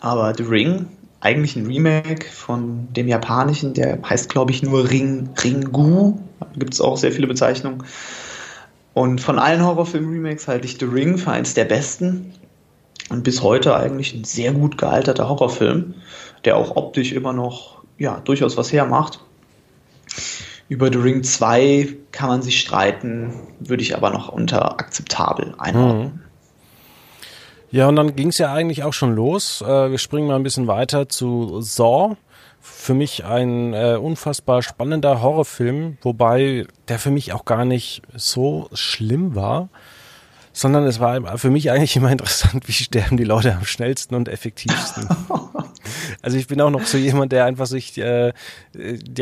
Aber 0.00 0.34
The 0.36 0.44
Ring, 0.44 0.86
eigentlich 1.20 1.56
ein 1.56 1.66
Remake 1.66 2.26
von 2.30 2.88
dem 2.92 3.08
japanischen, 3.08 3.74
der 3.74 3.98
heißt, 4.08 4.28
glaube 4.28 4.52
ich, 4.52 4.62
nur 4.62 4.88
Ring, 4.90 5.30
Ringu. 5.42 6.18
Gibt 6.56 6.74
es 6.74 6.80
auch 6.80 6.96
sehr 6.96 7.12
viele 7.12 7.26
Bezeichnungen. 7.26 7.84
Und 8.94 9.20
von 9.20 9.38
allen 9.38 9.64
Horrorfilm-Remakes 9.64 10.48
halte 10.48 10.66
ich 10.66 10.78
The 10.78 10.86
Ring 10.86 11.18
für 11.18 11.30
eins 11.30 11.54
der 11.54 11.64
besten. 11.64 12.34
Und 13.08 13.24
bis 13.24 13.42
heute 13.42 13.76
eigentlich 13.76 14.14
ein 14.14 14.24
sehr 14.24 14.52
gut 14.52 14.78
gealterter 14.78 15.28
Horrorfilm, 15.28 15.94
der 16.44 16.56
auch 16.56 16.76
optisch 16.76 17.12
immer 17.12 17.32
noch 17.32 17.79
ja, 18.00 18.18
durchaus 18.20 18.56
was 18.56 18.72
hermacht. 18.72 19.20
Über 20.68 20.90
The 20.90 20.98
Ring 20.98 21.22
2 21.22 21.96
kann 22.10 22.28
man 22.28 22.42
sich 22.42 22.58
streiten, 22.58 23.34
würde 23.60 23.82
ich 23.82 23.94
aber 23.94 24.10
noch 24.10 24.28
unter 24.28 24.80
akzeptabel 24.80 25.54
einordnen. 25.58 26.06
Mhm. 26.06 26.20
Ja, 27.70 27.86
und 27.86 27.96
dann 27.96 28.16
ging 28.16 28.28
es 28.28 28.38
ja 28.38 28.52
eigentlich 28.52 28.82
auch 28.82 28.94
schon 28.94 29.14
los. 29.14 29.62
Äh, 29.62 29.90
wir 29.90 29.98
springen 29.98 30.26
mal 30.26 30.36
ein 30.36 30.42
bisschen 30.42 30.66
weiter 30.66 31.08
zu 31.08 31.60
Saw. 31.60 32.16
Für 32.60 32.94
mich 32.94 33.24
ein 33.24 33.74
äh, 33.74 33.96
unfassbar 34.00 34.62
spannender 34.62 35.22
Horrorfilm, 35.22 35.98
wobei 36.02 36.66
der 36.88 36.98
für 36.98 37.10
mich 37.10 37.32
auch 37.32 37.44
gar 37.44 37.64
nicht 37.64 38.02
so 38.16 38.68
schlimm 38.72 39.34
war 39.34 39.68
sondern 40.52 40.84
es 40.84 40.98
war 40.98 41.38
für 41.38 41.48
mich 41.48 41.70
eigentlich 41.70 41.94
immer 41.94 42.10
interessant, 42.12 42.66
wie 42.66 42.72
sterben 42.72 43.16
die 43.16 43.24
Leute 43.24 43.54
am 43.54 43.64
schnellsten 43.64 44.16
und 44.16 44.28
effektivsten. 44.28 45.08
also 46.22 46.36
ich 46.36 46.46
bin 46.46 46.60
auch 46.60 46.70
noch 46.70 46.86
so 46.86 46.98
jemand, 46.98 47.32
der 47.32 47.44
einfach 47.44 47.66
sich 47.66 47.98
äh, 47.98 48.32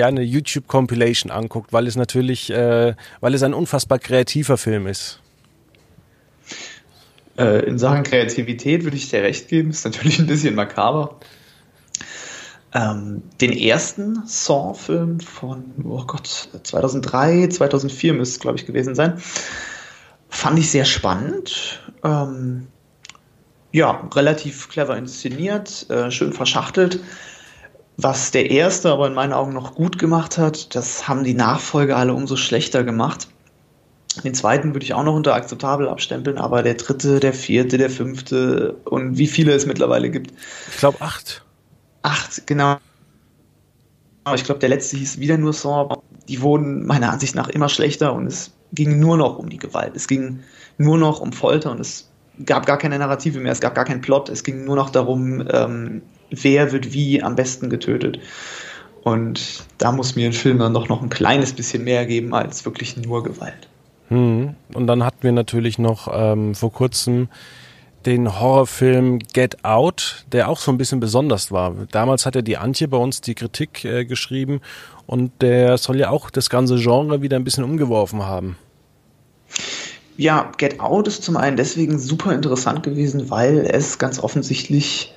eine 0.01 0.23
YouTube-Compilation 0.23 1.31
anguckt, 1.31 1.73
weil 1.73 1.87
es 1.87 1.97
natürlich, 1.97 2.51
äh, 2.51 2.95
weil 3.21 3.35
es 3.35 3.43
ein 3.43 3.55
unfassbar 3.55 3.99
kreativer 3.99 4.59
Film 4.59 4.87
ist. 4.87 5.21
Äh, 7.39 7.67
in 7.67 7.79
Sachen 7.79 8.03
Kreativität 8.03 8.85
würde 8.85 8.97
ich 8.97 9.11
dir 9.11 9.23
recht 9.23 9.49
geben, 9.49 9.71
ist 9.71 9.85
natürlich 9.85 10.19
ein 10.19 10.27
bisschen 10.27 10.55
makaber. 10.55 11.21
Ähm, 12.75 13.23
den 13.41 13.53
ersten 13.53 14.27
Saw-Film 14.27 15.21
von, 15.21 15.65
oh 15.85 16.05
Gott, 16.07 16.51
2003, 16.63 17.49
2004 17.49 18.13
müsste 18.13 18.35
es, 18.35 18.41
glaube 18.41 18.59
ich, 18.59 18.67
gewesen 18.67 18.95
sein 18.95 19.21
Fand 20.29 20.59
ich 20.59 20.71
sehr 20.71 20.85
spannend. 20.85 21.81
Ähm, 22.05 22.67
ja, 23.79 24.09
relativ 24.15 24.69
clever 24.69 24.97
inszeniert, 24.97 25.89
äh, 25.89 26.11
schön 26.11 26.33
verschachtelt. 26.33 27.01
Was 27.97 28.33
der 28.33 28.51
erste 28.51 28.91
aber 28.91 29.07
in 29.07 29.15
meinen 29.15 29.33
Augen 29.33 29.53
noch 29.53 29.75
gut 29.75 29.99
gemacht 29.99 30.37
hat, 30.37 30.75
das 30.75 31.09
haben 31.09 31.25
die 31.25 31.35
Nachfolger 31.35 31.97
alle 31.97 32.13
umso 32.13 32.37
schlechter 32.37 32.85
gemacht. 32.85 33.29
Den 34.25 34.35
zweiten 34.35 34.75
würde 34.75 34.85
ich 34.85 34.95
auch 34.95 35.05
noch 35.05 35.15
unter 35.15 35.35
akzeptabel 35.35 35.89
abstempeln, 35.89 36.39
aber 36.39 36.63
der 36.63 36.75
dritte, 36.75 37.21
der 37.21 37.33
vierte, 37.33 37.79
der 37.79 37.91
fünfte 37.91 38.75
und 38.85 39.17
wie 39.17 39.29
viele 39.29 39.53
es 39.53 39.65
mittlerweile 39.65 40.11
gibt. 40.11 40.33
Ich 40.73 40.79
glaube 40.79 41.01
acht. 41.01 41.45
Acht, 42.03 42.47
genau. 42.47 42.79
Ich 44.35 44.45
glaube, 44.45 44.59
der 44.59 44.71
letzte 44.71 44.97
hieß 44.97 45.21
wieder 45.21 45.39
nur 45.39 45.53
Saw. 45.53 46.03
Die 46.29 46.41
wurden 46.43 46.85
meiner 46.85 47.13
Ansicht 47.13 47.35
nach 47.37 47.49
immer 47.49 47.69
schlechter 47.69 48.13
und 48.13 48.27
es 48.27 48.51
ging 48.73 48.99
nur 48.99 49.17
noch 49.17 49.39
um 49.39 49.49
die 49.49 49.57
Gewalt. 49.57 49.95
Es 49.95 50.09
ging 50.09 50.41
nur 50.79 50.99
noch 50.99 51.21
um 51.21 51.33
Folter 51.33 51.71
und 51.71 51.81
es 51.81 52.08
gab 52.45 52.67
gar 52.67 52.79
keine 52.79 52.99
Narrative 52.99 53.41
mehr, 53.41 53.53
es 53.53 53.61
gab 53.61 53.75
gar 53.75 53.85
keinen 53.85 54.01
Plot. 54.01 54.29
Es 54.29 54.45
ging 54.45 54.65
nur 54.65 54.77
noch 54.77 54.91
darum, 54.91 55.47
ähm, 55.51 56.03
wer 56.31 56.73
wird 56.73 56.93
wie 56.93 57.23
am 57.23 57.37
besten 57.37 57.71
getötet. 57.71 58.19
Und 59.03 59.65
da 59.79 59.93
muss 59.93 60.17
mir 60.17 60.27
ein 60.27 60.33
Film 60.33 60.59
dann 60.59 60.75
doch 60.75 60.89
noch 60.89 61.03
ein 61.03 61.09
kleines 61.09 61.53
bisschen 61.53 61.85
mehr 61.85 62.05
geben 62.07 62.35
als 62.35 62.65
wirklich 62.65 62.97
nur 62.97 63.23
Gewalt. 63.23 63.69
Hm. 64.09 64.55
Und 64.75 64.87
dann 64.87 65.05
hatten 65.05 65.23
wir 65.23 65.33
natürlich 65.33 65.79
noch 65.79 66.09
ähm, 66.13 66.55
vor 66.55 66.73
kurzem 66.73 67.29
den 68.07 68.41
Horrorfilm 68.41 69.19
Get 69.19 69.65
Out, 69.65 70.25
der 70.33 70.49
auch 70.49 70.59
so 70.59 70.71
ein 70.71 70.79
bisschen 70.79 71.01
besonders 71.01 71.51
war. 71.53 71.75
Damals 71.91 72.27
hat 72.27 72.35
ja 72.35 72.43
die 72.43 72.57
Antje 72.57 72.89
bei 72.89 72.97
uns 72.97 73.21
die 73.21 73.35
Kritik 73.35 73.85
äh, 73.85 74.05
geschrieben 74.05 74.61
und 75.07 75.43
der 75.43 75.79
soll 75.79 75.99
ja 75.99 76.11
auch 76.11 76.31
das 76.31 76.49
ganze 76.49 76.77
Genre 76.77 77.23
wieder 77.23 77.37
ein 77.37 77.45
bisschen 77.45 77.65
umgeworfen 77.65 78.25
haben. 78.25 78.57
Ja, 80.19 80.51
Get 80.57 80.81
Out 80.81 81.07
ist 81.07 81.23
zum 81.23 81.37
einen 81.37 81.57
deswegen 81.57 82.01
super 82.01 82.33
interessant 82.33 82.83
gewesen, 82.83 83.31
weil 83.31 83.59
es 83.59 83.99
ganz 83.99 84.19
offensichtlich 84.19 85.15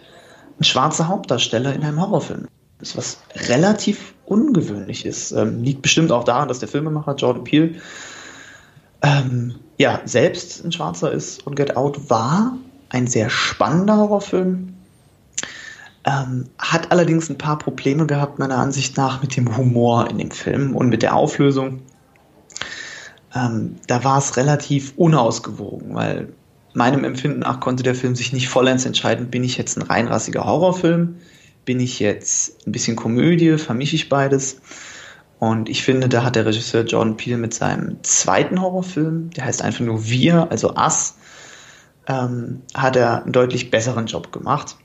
ein 0.60 0.64
schwarzer 0.64 1.08
Hauptdarsteller 1.08 1.74
in 1.74 1.82
einem 1.82 2.00
Horrorfilm 2.00 2.48
ist, 2.80 2.96
was 2.96 3.18
relativ 3.50 4.14
ungewöhnlich 4.28 5.08
ist. 5.08 5.32
Ähm, 5.32 5.64
liegt 5.64 5.82
bestimmt 5.82 6.12
auch 6.12 6.24
daran, 6.24 6.48
dass 6.50 6.60
der 6.60 6.68
Filmemacher 6.68 7.16
Jordan 7.16 7.44
Peele 7.44 7.82
ähm, 9.02 9.56
ja 9.80 10.02
selbst 10.06 10.64
ein 10.64 10.72
Schwarzer 10.72 11.12
ist 11.12 11.48
und 11.48 11.56
Get 11.56 11.76
Out 11.76 12.12
war 12.12 12.56
ein 12.90 13.08
sehr 13.08 13.32
spannender 13.32 13.98
Horrorfilm. 13.98 14.76
Ähm, 16.06 16.46
hat 16.60 16.92
allerdings 16.92 17.28
ein 17.28 17.40
paar 17.40 17.58
Probleme 17.58 18.06
gehabt, 18.06 18.38
meiner 18.38 18.58
Ansicht 18.58 18.98
nach, 18.98 19.24
mit 19.24 19.36
dem 19.36 19.58
Humor 19.58 20.12
in 20.12 20.20
dem 20.20 20.30
Film 20.30 20.76
und 20.76 20.90
mit 20.90 21.02
der 21.02 21.16
Auflösung 21.16 21.80
ähm, 23.34 23.78
da 23.88 24.04
war 24.04 24.18
es 24.18 24.38
relativ 24.38 24.94
unausgewogen, 24.98 25.96
weil 25.96 26.34
meinem 26.74 27.04
Empfinden 27.04 27.40
nach 27.40 27.60
konnte 27.60 27.84
der 27.84 27.96
Film 27.96 28.16
sich 28.16 28.34
nicht 28.34 28.50
vollends 28.50 28.86
entscheiden, 28.86 29.30
bin 29.30 29.44
ich 29.44 29.58
jetzt 29.58 29.78
ein 29.78 29.84
reinrassiger 29.84 30.46
Horrorfilm, 30.46 31.18
bin 31.66 31.80
ich 31.80 32.00
jetzt 32.00 32.66
ein 32.66 32.72
bisschen 32.72 32.96
Komödie, 32.96 33.58
vermische 33.58 33.96
ich 33.96 34.10
beides. 34.10 34.62
Und 35.40 35.70
ich 35.70 35.84
finde, 35.84 36.08
da 36.08 36.24
hat 36.24 36.36
der 36.36 36.46
Regisseur 36.46 36.84
Jordan 36.84 37.18
Peele 37.18 37.38
mit 37.38 37.54
seinem 37.54 37.98
zweiten 38.04 38.62
Horrorfilm, 38.62 39.32
der 39.32 39.46
heißt 39.46 39.62
einfach 39.62 39.84
nur 39.84 40.08
Wir, 40.08 40.52
also 40.52 40.76
Us, 40.76 41.16
ähm, 42.08 42.62
hat 42.74 42.96
er 42.96 43.24
einen 43.24 43.32
deutlich 43.32 43.72
besseren 43.72 44.06
Job 44.06 44.32
gemacht. 44.32 44.78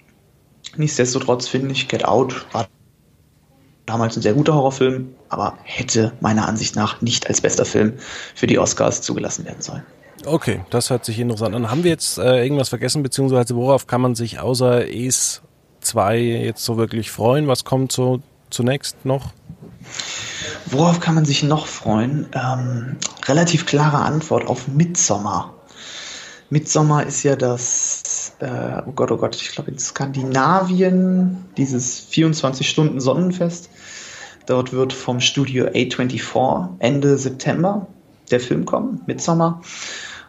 Nichtsdestotrotz 0.76 1.46
finde 1.48 1.72
ich, 1.72 1.88
Get 1.88 2.04
Out 2.04 2.46
war 2.52 2.68
damals 3.86 4.16
ein 4.16 4.22
sehr 4.22 4.34
guter 4.34 4.54
Horrorfilm, 4.54 5.14
aber 5.28 5.56
hätte 5.62 6.12
meiner 6.20 6.46
Ansicht 6.48 6.76
nach 6.76 7.00
nicht 7.00 7.28
als 7.28 7.40
bester 7.40 7.64
Film 7.64 7.94
für 8.34 8.46
die 8.46 8.58
Oscars 8.58 9.02
zugelassen 9.02 9.44
werden 9.44 9.62
sollen. 9.62 9.82
Okay, 10.24 10.64
das 10.70 10.90
hört 10.90 11.04
sich 11.04 11.18
interessant 11.18 11.54
an. 11.54 11.70
Haben 11.70 11.84
wir 11.84 11.90
jetzt 11.90 12.18
äh, 12.18 12.42
irgendwas 12.42 12.68
vergessen, 12.68 13.02
beziehungsweise 13.02 13.54
worauf 13.54 13.86
kann 13.86 14.00
man 14.00 14.14
sich 14.14 14.40
außer 14.40 14.88
ES 14.88 15.42
2 15.82 16.18
jetzt 16.18 16.64
so 16.64 16.76
wirklich 16.76 17.10
freuen? 17.10 17.46
Was 17.46 17.64
kommt 17.64 17.92
so 17.92 18.20
zunächst 18.50 19.04
noch? 19.04 19.32
Worauf 20.66 20.98
kann 20.98 21.14
man 21.14 21.24
sich 21.24 21.44
noch 21.44 21.66
freuen? 21.66 22.26
Ähm, 22.32 22.96
relativ 23.26 23.66
klare 23.66 23.98
Antwort 23.98 24.48
auf 24.48 24.66
Midsommer. 24.66 25.54
Midsommer 26.50 27.04
ist 27.06 27.22
ja 27.22 27.36
das, 27.36 28.02
äh, 28.40 28.82
oh 28.86 28.92
Gott, 28.92 29.10
oh 29.10 29.16
Gott, 29.16 29.36
ich 29.36 29.50
glaube 29.52 29.70
in 29.70 29.78
Skandinavien, 29.78 31.44
dieses 31.56 32.08
24-Stunden-Sonnenfest. 32.10 33.70
Dort 34.46 34.72
wird 34.72 34.92
vom 34.92 35.20
Studio 35.20 35.66
A24 35.66 36.68
Ende 36.78 37.18
September 37.18 37.86
der 38.30 38.40
Film 38.40 38.64
kommen, 38.64 39.02
Midsommer. 39.06 39.60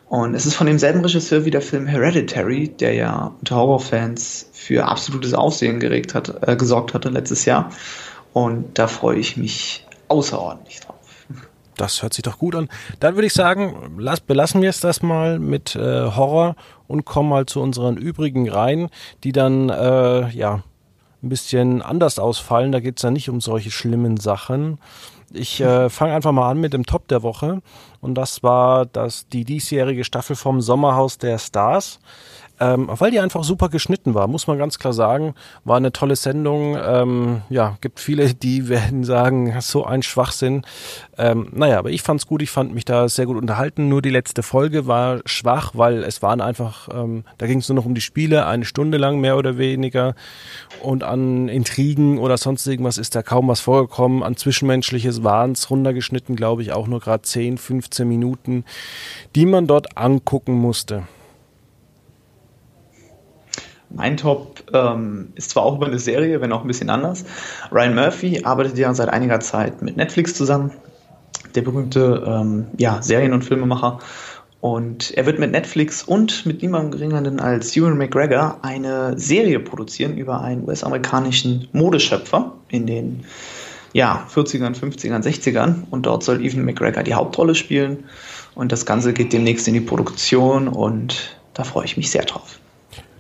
Und 0.10 0.36
es 0.36 0.46
ist 0.46 0.56
von 0.56 0.68
demselben 0.68 1.02
Regisseur 1.02 1.44
wie 1.46 1.52
der 1.52 1.62
Film 1.62 1.86
Hereditary, 1.86 2.70
der 2.70 2.94
ja 2.94 3.34
unter 3.40 3.58
Horrorfans 3.58 4.50
für 4.54 4.86
absolutes 4.86 5.34
Aufsehen 5.34 5.80
geregt 5.80 6.16
hat, 6.16 6.48
äh, 6.48 6.56
gesorgt 6.56 6.94
hatte 6.94 7.10
letztes 7.10 7.46
Jahr. 7.46 7.72
Und 8.34 8.78
da 8.80 8.88
freue 8.88 9.18
ich 9.18 9.36
mich 9.36 9.86
außerordentlich 10.08 10.80
drauf. 10.80 10.97
Das 11.78 12.02
hört 12.02 12.14
sich 12.14 12.24
doch 12.24 12.40
gut 12.40 12.56
an. 12.56 12.70
Dann 13.00 13.16
würde 13.16 13.28
ich 13.28 13.34
sagen, 13.34 13.96
lass, 13.98 14.20
belassen 14.20 14.62
wir 14.62 14.70
es 14.70 14.80
das 14.80 15.02
mal 15.02 15.40
mit 15.40 15.76
äh, 15.76 16.12
Horror 16.12 16.56
und 16.88 17.06
kommen 17.06 17.30
mal 17.30 17.46
zu 17.46 17.62
unseren 17.62 17.98
übrigen 17.98 18.50
Reihen, 18.50 18.90
die 19.24 19.32
dann 19.32 19.70
äh, 19.70 20.30
ja 20.30 20.64
ein 21.24 21.30
bisschen 21.30 21.82
anders 21.82 22.20
ausfallen. 22.20 22.72
Da 22.72 22.80
geht 22.80 22.98
es 22.98 23.04
ja 23.04 23.12
nicht 23.12 23.30
um 23.30 23.42
solche 23.42 23.72
schlimmen 23.72 24.18
Sachen. 24.18 24.80
Ich 25.34 25.60
äh, 25.60 25.90
fange 25.90 26.14
einfach 26.14 26.32
mal 26.32 26.50
an 26.50 26.60
mit 26.60 26.74
dem 26.74 26.86
Top 26.86 27.08
der 27.08 27.22
Woche. 27.22 27.62
Und 28.02 28.16
das 28.16 28.44
war 28.44 28.86
das, 28.86 29.28
die 29.28 29.44
diesjährige 29.44 30.04
Staffel 30.04 30.36
vom 30.36 30.62
Sommerhaus 30.62 31.18
der 31.18 31.38
Stars 31.40 32.00
ähm, 32.60 32.90
weil 32.90 33.12
die 33.12 33.20
einfach 33.20 33.44
super 33.44 33.70
geschnitten 33.70 34.16
war, 34.16 34.28
muss 34.28 34.48
man 34.48 34.58
ganz 34.58 34.80
klar 34.80 34.94
sagen. 34.94 35.36
War 35.64 35.78
eine 35.78 35.92
tolle 35.92 36.16
Sendung. 36.16 36.78
Ähm, 36.82 37.42
ja, 37.50 37.78
gibt 37.82 38.00
viele, 38.00 38.34
die 38.34 38.68
werden 38.68 39.04
sagen, 39.04 39.56
so 39.62 39.86
ein 39.86 40.02
Schwachsinn. 40.02 40.64
Ähm, 41.18 41.50
naja, 41.52 41.78
aber 41.78 41.92
ich 41.92 42.02
fand's 42.02 42.26
gut, 42.26 42.42
ich 42.42 42.50
fand 42.50 42.74
mich 42.74 42.86
da 42.86 43.10
sehr 43.10 43.28
gut 43.28 43.38
unterhalten. 43.38 43.90
Nur 43.90 44.02
die 44.02 44.10
letzte 44.10 44.42
Folge 44.42 44.88
war 44.88 45.20
schwach, 45.26 45.72
weil 45.76 46.04
es 46.04 46.22
waren 46.22 46.42
einfach, 46.42 46.90
ähm, 46.92 47.24
da 47.38 47.46
ging 47.46 47.60
es 47.60 47.70
nur 47.70 47.76
noch 47.76 47.86
um 47.86 47.94
die 47.94 48.02
Spiele, 48.02 48.48
eine 48.48 48.66
Stunde 48.66 48.98
lang 48.98 49.20
mehr 49.20 49.38
oder 49.38 49.58
weniger. 49.58 50.16
Und 50.82 51.04
an 51.04 51.50
Intrigen 51.50 52.18
oder 52.18 52.38
sonst 52.38 52.66
irgendwas 52.66 52.98
ist 52.98 53.16
da 53.16 53.22
kaum 53.22 53.48
was 53.48 53.60
vorgekommen. 53.60 54.24
An 54.24 54.36
Zwischenmenschliches 54.36 55.24
waren's 55.24 55.70
runtergeschnitten, 55.70 56.36
glaube 56.36 56.64
ich, 56.64 56.72
auch 56.72 56.88
nur 56.88 57.02
gerade 57.02 57.22
10, 57.22 57.60
15 57.60 57.87
Minuten, 58.06 58.66
die 59.36 59.46
man 59.46 59.68
dort 59.68 59.98
angucken 59.98 60.54
musste. 60.54 61.04
Mein 63.90 64.18
Top 64.18 64.64
ähm, 64.74 65.30
ist 65.36 65.52
zwar 65.52 65.64
auch 65.64 65.76
über 65.76 65.86
eine 65.86 66.00
Serie, 66.00 66.42
wenn 66.42 66.52
auch 66.52 66.62
ein 66.62 66.68
bisschen 66.68 66.90
anders. 66.90 67.24
Ryan 67.72 67.96
Murphy 67.96 68.44
arbeitet 68.44 68.78
ja 68.78 68.94
seit 68.94 69.10
einiger 69.10 69.40
Zeit 69.40 69.82
mit 69.82 69.96
Netflix 69.96 70.34
zusammen, 70.34 70.72
der 71.56 71.62
berühmte 71.62 72.24
ähm, 72.28 72.68
ja, 72.78 73.02
Serien- 73.02 73.34
und 73.34 73.46
Filmemacher. 73.46 74.00
Und 74.60 75.12
er 75.12 75.26
wird 75.26 75.40
mit 75.40 75.52
Netflix 75.52 76.04
und 76.04 76.46
mit 76.46 76.62
niemandem 76.62 76.92
geringeren 76.92 77.40
als 77.40 77.78
Ewan 77.78 77.98
McGregor 77.98 78.58
eine 78.64 79.18
Serie 79.18 79.60
produzieren 79.60 80.18
über 80.18 80.42
einen 80.42 80.68
US-amerikanischen 80.68 81.68
Modeschöpfer 81.72 82.54
in 82.68 82.88
den 82.88 83.24
ja, 83.94 84.28
40ern, 84.34 84.76
50ern, 84.76 85.24
60ern. 85.24 85.84
Und 85.90 86.06
dort 86.06 86.24
soll 86.24 86.44
Ewan 86.44 86.66
McGregor 86.66 87.04
die 87.04 87.14
Hauptrolle 87.14 87.56
spielen. 87.56 88.06
Und 88.56 88.72
das 88.72 88.86
Ganze 88.86 89.14
geht 89.14 89.34
demnächst 89.34 89.68
in 89.68 89.74
die 89.74 89.82
Produktion 89.82 90.68
und 90.68 91.38
da 91.54 91.64
freue 91.64 91.86
ich 91.86 91.98
mich 91.98 92.10
sehr 92.10 92.26
drauf. 92.26 92.60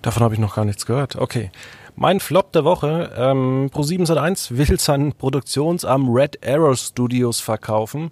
Davon 0.02 0.24
habe 0.24 0.34
ich 0.34 0.40
noch 0.40 0.56
gar 0.56 0.66
nichts 0.66 0.86
gehört. 0.86 1.16
Okay. 1.16 1.52
Mein 2.00 2.20
Flop 2.20 2.52
der 2.52 2.64
Woche, 2.64 3.12
ähm, 3.18 3.72
Pro7 3.74 4.56
will 4.56 4.80
seinen 4.80 5.14
Produktionsarm 5.14 6.10
Red 6.10 6.48
Arrow 6.48 6.78
Studios 6.78 7.40
verkaufen. 7.40 8.12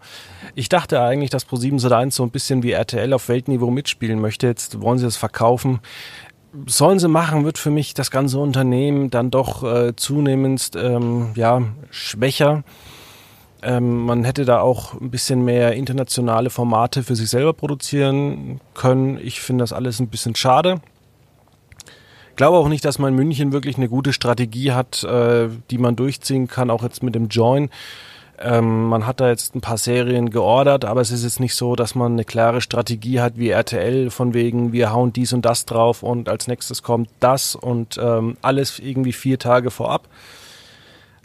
Ich 0.56 0.70
dachte 0.70 1.00
eigentlich, 1.02 1.30
dass 1.30 1.48
Pro7 1.48 2.10
so 2.12 2.24
ein 2.24 2.32
bisschen 2.32 2.63
wie 2.63 2.72
RTL 2.72 3.13
auf 3.13 3.30
Weltniveau 3.30 3.70
mitspielen 3.70 4.20
möchte. 4.20 4.48
Jetzt 4.48 4.82
wollen 4.82 4.98
sie 4.98 5.06
das 5.06 5.18
verkaufen. 5.18 5.82
Sollen 6.68 7.00
sie 7.00 7.08
machen, 7.08 7.46
wird 7.46 7.58
für 7.58 7.72
mich 7.72 7.94
das 7.94 8.12
ganze 8.12 8.39
Unternehmen 8.39 9.10
dann 9.10 9.32
doch 9.32 9.63
äh, 9.63 9.96
zunehmend 9.96 10.72
ähm, 10.76 11.32
ja, 11.36 11.62
schwächer. 11.91 12.63
Ähm, 13.62 14.06
man 14.06 14.24
hätte 14.24 14.46
da 14.46 14.62
auch 14.62 15.00
ein 15.00 15.12
bisschen 15.12 15.44
mehr 15.44 15.74
internationale 15.74 16.50
Formate 16.50 17.04
für 17.04 17.15
sich 17.15 17.30
selber 17.30 17.54
produzieren 17.54 18.62
können. 18.74 19.18
Ich 19.22 19.41
finde 19.41 19.63
das 19.63 19.74
alles 19.74 20.00
ein 20.00 20.08
bisschen 20.08 20.36
schade 20.36 20.82
glaube 22.36 22.58
auch 22.58 22.68
nicht, 22.68 22.86
dass 22.86 23.00
man 23.00 23.10
in 23.10 23.15
München 23.15 23.52
wirklich 23.52 23.78
eine 23.78 23.89
gute 23.89 24.13
Strategie 24.13 24.72
hat, 24.72 25.04
äh, 25.04 25.50
die 25.72 25.78
man 25.78 25.96
durchziehen 25.96 26.48
kann, 26.48 26.70
auch 26.70 26.84
jetzt 26.84 27.04
mit 27.04 27.15
dem 27.15 27.28
Join. 27.28 27.70
Ähm, 28.39 28.88
man 28.88 29.08
hat 29.08 29.21
da 29.21 29.30
jetzt 29.30 29.56
ein 29.56 29.62
paar 29.62 29.78
Serien 29.78 30.30
geordert, 30.30 30.84
aber 30.84 31.02
es 31.02 31.12
ist 31.12 31.24
jetzt 31.24 31.39
nicht 31.39 31.56
so, 31.56 31.76
dass 31.76 31.95
man 31.95 32.13
eine 32.13 32.26
klare 32.26 32.60
Strategie 32.60 33.21
hat 33.21 33.38
wie 33.38 33.50
RTL, 33.50 34.10
von 34.10 34.34
wegen, 34.34 34.74
wir 34.74 34.91
hauen 34.91 35.13
dies 35.13 35.32
und 35.32 35.45
das 35.45 35.65
drauf 35.65 36.04
und 36.04 36.28
als 36.28 36.48
nächstes 36.48 36.84
kommt 36.84 37.10
das 37.19 37.56
und 37.56 37.98
ähm, 37.98 38.36
alles 38.41 38.80
irgendwie 38.80 39.13
vier 39.13 39.39
Tage 39.39 39.71
vorab. 39.71 40.10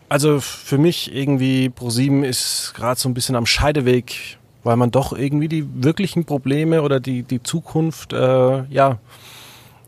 Also 0.08 0.40
für 0.40 0.78
mich 0.78 1.14
irgendwie 1.14 1.68
ProSieben 1.68 2.24
ist 2.24 2.74
gerade 2.74 3.00
so 3.00 3.08
ein 3.08 3.14
bisschen 3.14 3.36
am 3.36 3.46
Scheideweg, 3.46 4.38
weil 4.62 4.76
man 4.76 4.90
doch 4.90 5.12
irgendwie 5.12 5.48
die 5.48 5.66
wirklichen 5.82 6.24
Probleme 6.24 6.82
oder 6.82 7.00
die, 7.00 7.22
die 7.22 7.42
Zukunft, 7.42 8.12
äh, 8.12 8.64
ja, 8.64 8.98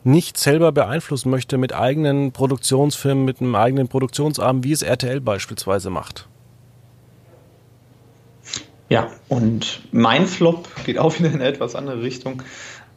nicht 0.04 0.36
selber 0.36 0.72
beeinflussen 0.72 1.30
möchte 1.30 1.58
mit 1.58 1.72
eigenen 1.72 2.32
Produktionsfirmen, 2.32 3.24
mit 3.24 3.40
einem 3.40 3.54
eigenen 3.54 3.88
Produktionsarm, 3.88 4.64
wie 4.64 4.72
es 4.72 4.82
RTL 4.82 5.20
beispielsweise 5.20 5.90
macht. 5.90 6.28
Ja, 8.92 9.08
und 9.28 9.80
mein 9.90 10.26
Flop 10.26 10.68
geht 10.84 10.98
auch 10.98 11.18
wieder 11.18 11.28
in 11.28 11.36
eine 11.36 11.44
etwas 11.44 11.74
andere 11.74 12.02
Richtung. 12.02 12.42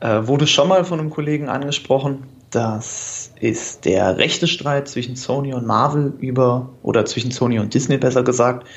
Äh, 0.01 0.27
wurde 0.27 0.45
schon 0.45 0.67
mal 0.67 0.83
von 0.83 0.99
einem 0.99 1.09
Kollegen 1.09 1.47
angesprochen. 1.47 2.23
Das 2.51 3.31
ist 3.39 3.85
der 3.85 4.17
rechte 4.17 4.47
Streit 4.47 4.89
zwischen 4.89 5.15
Sony 5.15 5.53
und 5.53 5.65
Marvel 5.65 6.13
über, 6.19 6.69
oder 6.83 7.05
zwischen 7.05 7.31
Sony 7.31 7.59
und 7.59 7.73
Disney 7.73 7.97
besser 7.97 8.23
gesagt, 8.23 8.67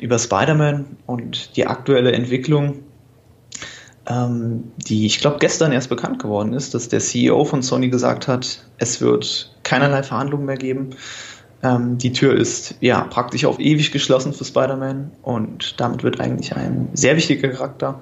über 0.00 0.18
Spider-Man 0.18 0.98
und 1.06 1.56
die 1.56 1.66
aktuelle 1.66 2.12
Entwicklung 2.12 2.80
ähm, 4.06 4.72
die 4.76 5.06
ich 5.06 5.20
glaube 5.20 5.36
gestern 5.38 5.72
erst 5.72 5.88
bekannt 5.88 6.20
geworden 6.20 6.52
ist, 6.52 6.74
dass 6.74 6.88
der 6.88 7.00
CEO 7.00 7.44
von 7.44 7.62
Sony 7.62 7.88
gesagt 7.88 8.28
hat, 8.28 8.66
es 8.78 9.00
wird 9.00 9.54
keinerlei 9.62 10.02
Verhandlungen 10.02 10.46
mehr 10.46 10.56
geben. 10.56 10.90
Ähm, 11.62 11.98
die 11.98 12.12
Tür 12.12 12.34
ist 12.34 12.74
ja 12.80 13.02
praktisch 13.02 13.44
auf 13.44 13.58
ewig 13.58 13.92
geschlossen 13.92 14.32
für 14.32 14.44
Spider-Man 14.44 15.12
und 15.22 15.80
damit 15.80 16.02
wird 16.02 16.20
eigentlich 16.20 16.56
ein 16.56 16.88
sehr 16.94 17.16
wichtiger 17.16 17.48
Charakter 17.48 18.00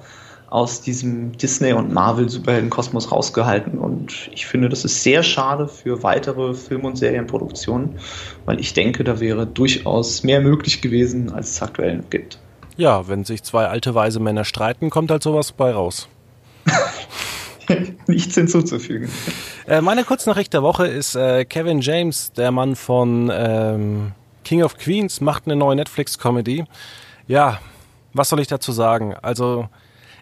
aus 0.50 0.80
diesem 0.80 1.36
Disney- 1.36 1.72
und 1.72 1.92
Marvel-Superhelden-Kosmos 1.92 3.12
rausgehalten. 3.12 3.78
Und 3.78 4.30
ich 4.32 4.46
finde, 4.46 4.68
das 4.68 4.84
ist 4.84 5.02
sehr 5.02 5.22
schade 5.22 5.68
für 5.68 6.02
weitere 6.02 6.54
Film- 6.54 6.84
und 6.84 6.96
Serienproduktionen, 6.96 7.98
weil 8.46 8.58
ich 8.58 8.72
denke, 8.72 9.04
da 9.04 9.20
wäre 9.20 9.46
durchaus 9.46 10.22
mehr 10.22 10.40
möglich 10.40 10.80
gewesen, 10.80 11.30
als 11.32 11.50
es 11.50 11.62
aktuell 11.62 12.02
gibt. 12.08 12.38
Ja, 12.76 13.08
wenn 13.08 13.24
sich 13.24 13.42
zwei 13.42 13.66
alte 13.66 13.94
weise 13.94 14.20
Männer 14.20 14.44
streiten, 14.44 14.88
kommt 14.88 15.10
halt 15.10 15.22
sowas 15.22 15.52
bei 15.52 15.72
raus. 15.72 16.08
Nichts 18.06 18.34
hinzuzufügen. 18.34 19.08
Äh, 19.66 19.80
meine 19.80 20.04
Kurznachricht 20.04 20.52
der 20.52 20.62
Woche 20.62 20.86
ist 20.86 21.14
äh, 21.14 21.44
Kevin 21.44 21.80
James, 21.80 22.32
der 22.32 22.50
Mann 22.50 22.76
von 22.76 23.30
ähm, 23.32 24.12
King 24.44 24.62
of 24.62 24.78
Queens, 24.78 25.20
macht 25.20 25.46
eine 25.46 25.56
neue 25.56 25.76
Netflix-Comedy. 25.76 26.64
Ja, 27.26 27.60
was 28.12 28.30
soll 28.30 28.40
ich 28.40 28.48
dazu 28.48 28.72
sagen? 28.72 29.14
Also 29.20 29.68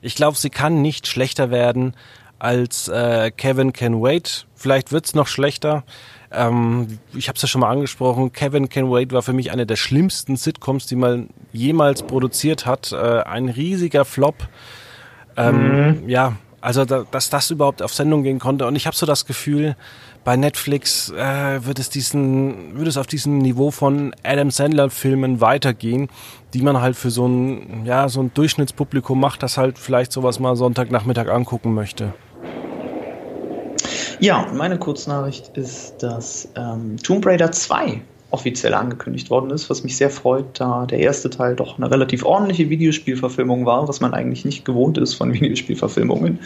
ich 0.03 0.15
glaube, 0.15 0.37
sie 0.37 0.51
kann 0.51 0.83
nicht 0.83 1.07
schlechter 1.07 1.51
werden 1.51 1.95
als 2.39 2.89
äh, 2.89 3.31
Kevin 3.31 3.73
Can 3.73 4.03
Wait. 4.03 4.47
Vielleicht 4.55 4.93
wird's 4.93 5.15
noch 5.15 5.27
schlechter. 5.27 5.85
Ähm, 6.31 6.99
ich 7.15 7.29
habe 7.29 7.37
es 7.37 7.43
ja 7.43 7.49
schon 7.49 7.61
mal 7.61 7.71
angesprochen. 7.71 8.33
Kevin 8.33 8.69
Can 8.69 8.91
Wait 8.91 9.13
war 9.13 9.23
für 9.23 9.33
mich 9.33 9.51
eine 9.51 9.67
der 9.67 9.77
schlimmsten 9.77 10.37
Sitcoms, 10.37 10.87
die 10.87 10.97
man 10.97 11.29
jemals 11.53 12.03
produziert 12.03 12.67
hat. 12.67 12.93
Äh, 12.93 13.23
ein 13.23 13.49
riesiger 13.49 14.05
Flop. 14.05 14.49
Ähm, 15.37 16.01
mhm. 16.03 16.09
Ja, 16.09 16.37
also 16.67 16.85
da, 16.85 17.05
dass 17.13 17.31
das 17.31 17.53
überhaupt 17.53 17.81
auf 17.81 17.95
Sendung 17.95 18.25
gehen 18.25 18.41
konnte. 18.41 18.67
Und 18.67 18.75
ich 18.75 18.89
habe 18.89 18.97
so 18.97 19.07
das 19.07 19.25
Gefühl, 19.25 19.77
bei 20.25 20.37
Netflix 20.37 21.11
äh, 21.11 21.65
wird 21.65 21.79
es 21.79 21.91
diesen, 21.91 22.77
wird 22.77 22.89
es 22.89 22.97
auf 22.97 23.07
diesem 23.07 23.39
Niveau 23.39 23.71
von 23.71 24.13
Adam 24.25 24.51
Sandler 24.51 24.91
Filmen 24.91 25.41
weitergehen, 25.41 26.09
die 26.55 26.63
man 26.63 26.81
halt 26.81 26.97
für 26.97 27.11
so 27.11 27.29
ein, 27.29 27.87
ja, 27.87 28.09
so 28.09 28.21
ein 28.21 28.35
Durchschnittspublikum 28.35 29.21
macht, 29.21 29.45
das 29.45 29.59
halt 29.59 29.79
vielleicht 29.79 30.11
sowas 30.11 30.41
mal 30.41 30.57
Sonntagnachmittag 30.57 31.29
angucken 31.29 31.73
möchte. 31.73 32.13
Ja, 34.19 34.49
meine 34.53 34.77
Kurznachricht 34.77 35.57
ist, 35.57 36.03
dass 36.03 36.49
ähm, 36.57 36.97
Tomb 36.97 37.25
Raider 37.27 37.53
2 37.53 38.03
offiziell 38.37 38.75
angekündigt 38.75 39.31
worden 39.31 39.49
ist, 39.49 39.71
was 39.71 39.83
mich 39.83 39.97
sehr 39.97 40.11
freut, 40.11 40.61
da 40.61 40.85
der 40.85 40.99
erste 40.99 41.31
Teil 41.31 41.57
doch 41.57 41.79
eine 41.79 41.91
relativ 41.91 42.23
ordentliche 42.23 42.69
Videospielverfilmung 42.69 43.65
war, 43.65 43.89
was 43.89 44.01
man 44.01 44.13
eigentlich 44.13 44.45
nicht 44.45 44.67
gewohnt 44.67 44.99
ist 44.99 45.15
von 45.15 45.33
Videospielverfilmungen. 45.41 46.39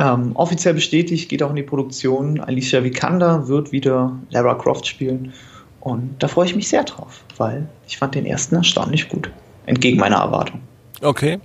Ähm, 0.00 0.32
offiziell 0.34 0.74
bestätigt, 0.74 1.28
geht 1.28 1.44
auch 1.44 1.50
in 1.50 1.56
die 1.56 1.62
Produktion. 1.62 2.40
Alicia 2.40 2.82
Vikander 2.82 3.46
wird 3.46 3.70
wieder 3.70 4.18
Lara 4.30 4.54
Croft 4.54 4.86
spielen. 4.88 5.32
Und 5.80 6.16
da 6.18 6.26
freue 6.26 6.46
ich 6.46 6.56
mich 6.56 6.68
sehr 6.68 6.82
drauf, 6.82 7.22
weil 7.36 7.68
ich 7.86 7.98
fand 7.98 8.16
den 8.16 8.26
ersten 8.26 8.56
erstaunlich 8.56 9.08
gut. 9.08 9.30
Entgegen 9.66 9.98
meiner 9.98 10.16
Erwartung. 10.16 10.60
Okay. 11.00 11.38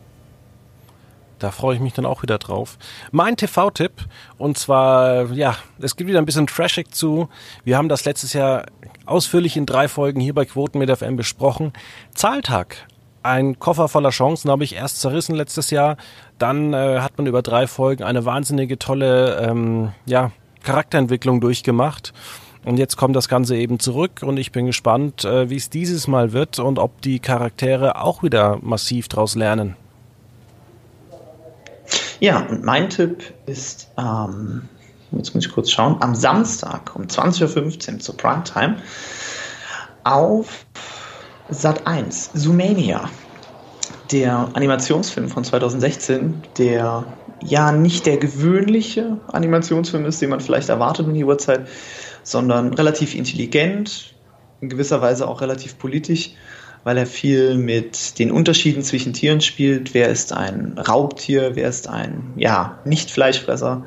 Da 1.41 1.49
freue 1.49 1.75
ich 1.75 1.81
mich 1.81 1.93
dann 1.93 2.05
auch 2.05 2.21
wieder 2.21 2.37
drauf. 2.37 2.77
Mein 3.11 3.35
TV-Tipp, 3.35 3.93
und 4.37 4.59
zwar, 4.59 5.31
ja, 5.31 5.55
es 5.79 5.95
gibt 5.95 6.07
wieder 6.07 6.19
ein 6.19 6.25
bisschen 6.25 6.45
Trashig 6.45 6.93
zu. 6.93 7.29
Wir 7.63 7.77
haben 7.77 7.89
das 7.89 8.05
letztes 8.05 8.33
Jahr 8.33 8.67
ausführlich 9.07 9.57
in 9.57 9.65
drei 9.65 9.87
Folgen 9.87 10.19
hier 10.19 10.35
bei 10.35 10.45
Quoten 10.45 10.77
mit 10.77 10.95
FM 10.95 11.15
besprochen. 11.15 11.73
Zahltag 12.13 12.77
ein 13.23 13.59
Koffer 13.59 13.87
voller 13.87 14.09
Chancen 14.09 14.49
habe 14.49 14.63
ich 14.63 14.75
erst 14.75 14.99
zerrissen 14.99 15.35
letztes 15.35 15.69
Jahr. 15.69 15.97
Dann 16.37 16.73
äh, 16.73 16.99
hat 16.99 17.17
man 17.17 17.27
über 17.27 17.41
drei 17.41 17.67
Folgen 17.67 18.03
eine 18.03 18.25
wahnsinnige 18.25 18.79
tolle 18.79 19.37
ähm, 19.37 19.91
ja, 20.05 20.31
Charakterentwicklung 20.63 21.39
durchgemacht. 21.39 22.13
Und 22.63 22.77
jetzt 22.77 22.97
kommt 22.97 23.15
das 23.15 23.27
Ganze 23.27 23.57
eben 23.57 23.79
zurück 23.79 24.21
und 24.21 24.37
ich 24.37 24.51
bin 24.51 24.67
gespannt, 24.67 25.25
äh, 25.25 25.49
wie 25.49 25.55
es 25.55 25.69
dieses 25.69 26.07
Mal 26.07 26.33
wird 26.33 26.59
und 26.59 26.77
ob 26.77 27.01
die 27.01 27.19
Charaktere 27.19 27.99
auch 27.99 28.21
wieder 28.21 28.59
massiv 28.61 29.07
daraus 29.07 29.35
lernen. 29.35 29.75
Ja, 32.21 32.45
und 32.45 32.63
mein 32.63 32.91
Tipp 32.91 33.33
ist, 33.47 33.87
ähm, 33.97 34.69
jetzt 35.11 35.33
muss 35.33 35.43
ich 35.43 35.51
kurz 35.51 35.71
schauen, 35.71 35.97
am 36.01 36.13
Samstag 36.13 36.95
um 36.95 37.07
20.15 37.07 37.93
Uhr 37.93 37.99
zur 37.99 38.15
Primetime 38.15 38.77
auf 40.03 40.67
Sat 41.49 41.87
1, 41.87 42.33
Zoomania, 42.33 43.09
der 44.11 44.49
Animationsfilm 44.53 45.29
von 45.29 45.43
2016, 45.43 46.43
der 46.59 47.05
ja 47.43 47.71
nicht 47.71 48.05
der 48.05 48.17
gewöhnliche 48.17 49.17
Animationsfilm 49.33 50.05
ist, 50.05 50.21
den 50.21 50.29
man 50.29 50.41
vielleicht 50.41 50.69
erwartet 50.69 51.07
in 51.07 51.15
die 51.15 51.25
Uhrzeit, 51.25 51.67
sondern 52.21 52.75
relativ 52.75 53.15
intelligent, 53.15 54.13
in 54.61 54.69
gewisser 54.69 55.01
Weise 55.01 55.27
auch 55.27 55.41
relativ 55.41 55.79
politisch, 55.79 56.35
weil 56.83 56.97
er 56.97 57.05
viel 57.05 57.55
mit 57.55 58.17
den 58.19 58.31
Unterschieden 58.31 58.83
zwischen 58.83 59.13
Tieren 59.13 59.41
spielt. 59.41 59.93
Wer 59.93 60.09
ist 60.09 60.33
ein 60.33 60.77
Raubtier, 60.77 61.55
wer 61.55 61.69
ist 61.69 61.87
ein 61.87 62.33
ja, 62.35 62.79
Nicht-Fleischfresser. 62.85 63.83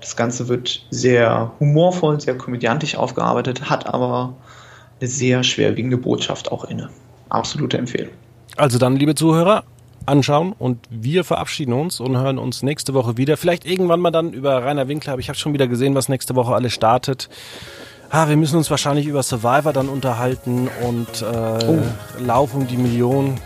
Das 0.00 0.16
Ganze 0.16 0.48
wird 0.48 0.86
sehr 0.90 1.52
humorvoll, 1.60 2.20
sehr 2.20 2.36
komödiantisch 2.36 2.96
aufgearbeitet, 2.96 3.68
hat 3.68 3.86
aber 3.86 4.34
eine 5.00 5.08
sehr 5.08 5.42
schwerwiegende 5.42 5.96
Botschaft 5.96 6.50
auch 6.50 6.64
inne 6.64 6.88
absolute 7.28 7.78
Empfehlung. 7.78 8.12
Also 8.56 8.78
dann, 8.78 8.96
liebe 8.96 9.14
Zuhörer, 9.14 9.64
anschauen 10.06 10.54
und 10.58 10.78
wir 10.90 11.22
verabschieden 11.22 11.74
uns 11.74 12.00
und 12.00 12.16
hören 12.16 12.38
uns 12.38 12.62
nächste 12.62 12.94
Woche 12.94 13.16
wieder. 13.16 13.36
Vielleicht 13.36 13.66
irgendwann 13.66 14.00
mal 14.00 14.10
dann 14.10 14.32
über 14.32 14.64
Rainer 14.64 14.88
Winkler, 14.88 15.12
aber 15.12 15.20
ich 15.20 15.28
habe 15.28 15.38
schon 15.38 15.52
wieder 15.52 15.68
gesehen, 15.68 15.94
was 15.94 16.08
nächste 16.08 16.34
Woche 16.34 16.54
alles 16.54 16.72
startet. 16.72 17.28
Ah, 18.10 18.28
wir 18.28 18.36
müssen 18.36 18.56
uns 18.56 18.70
wahrscheinlich 18.70 19.06
über 19.06 19.22
Survivor 19.22 19.72
dann 19.72 19.88
unterhalten 19.88 20.68
und 20.82 21.22
äh, 21.22 21.66
oh. 21.66 21.78
Lauf 22.18 22.54
um 22.54 22.66
die 22.66 22.78
Million. 22.78 23.38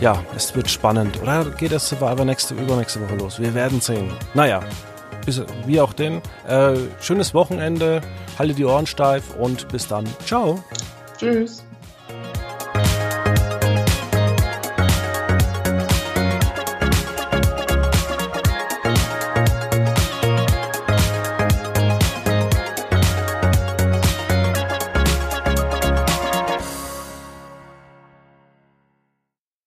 Ja, 0.00 0.20
es 0.34 0.54
wird 0.56 0.68
spannend. 0.68 1.22
Oder 1.22 1.44
geht 1.44 1.70
das 1.70 1.88
Survivor 1.88 2.24
nächste, 2.24 2.54
übernächste 2.54 3.00
Woche 3.00 3.14
los? 3.14 3.38
Wir 3.38 3.54
werden 3.54 3.80
sehen. 3.80 4.12
Naja, 4.34 4.60
bis, 5.24 5.42
wie 5.64 5.80
auch 5.80 5.92
denn. 5.92 6.20
Äh, 6.48 6.74
schönes 7.00 7.34
Wochenende, 7.34 8.00
halte 8.36 8.54
die 8.54 8.64
Ohren 8.64 8.86
steif 8.86 9.36
und 9.36 9.68
bis 9.68 9.86
dann. 9.86 10.04
Ciao. 10.26 10.62
Tschüss. 11.16 11.64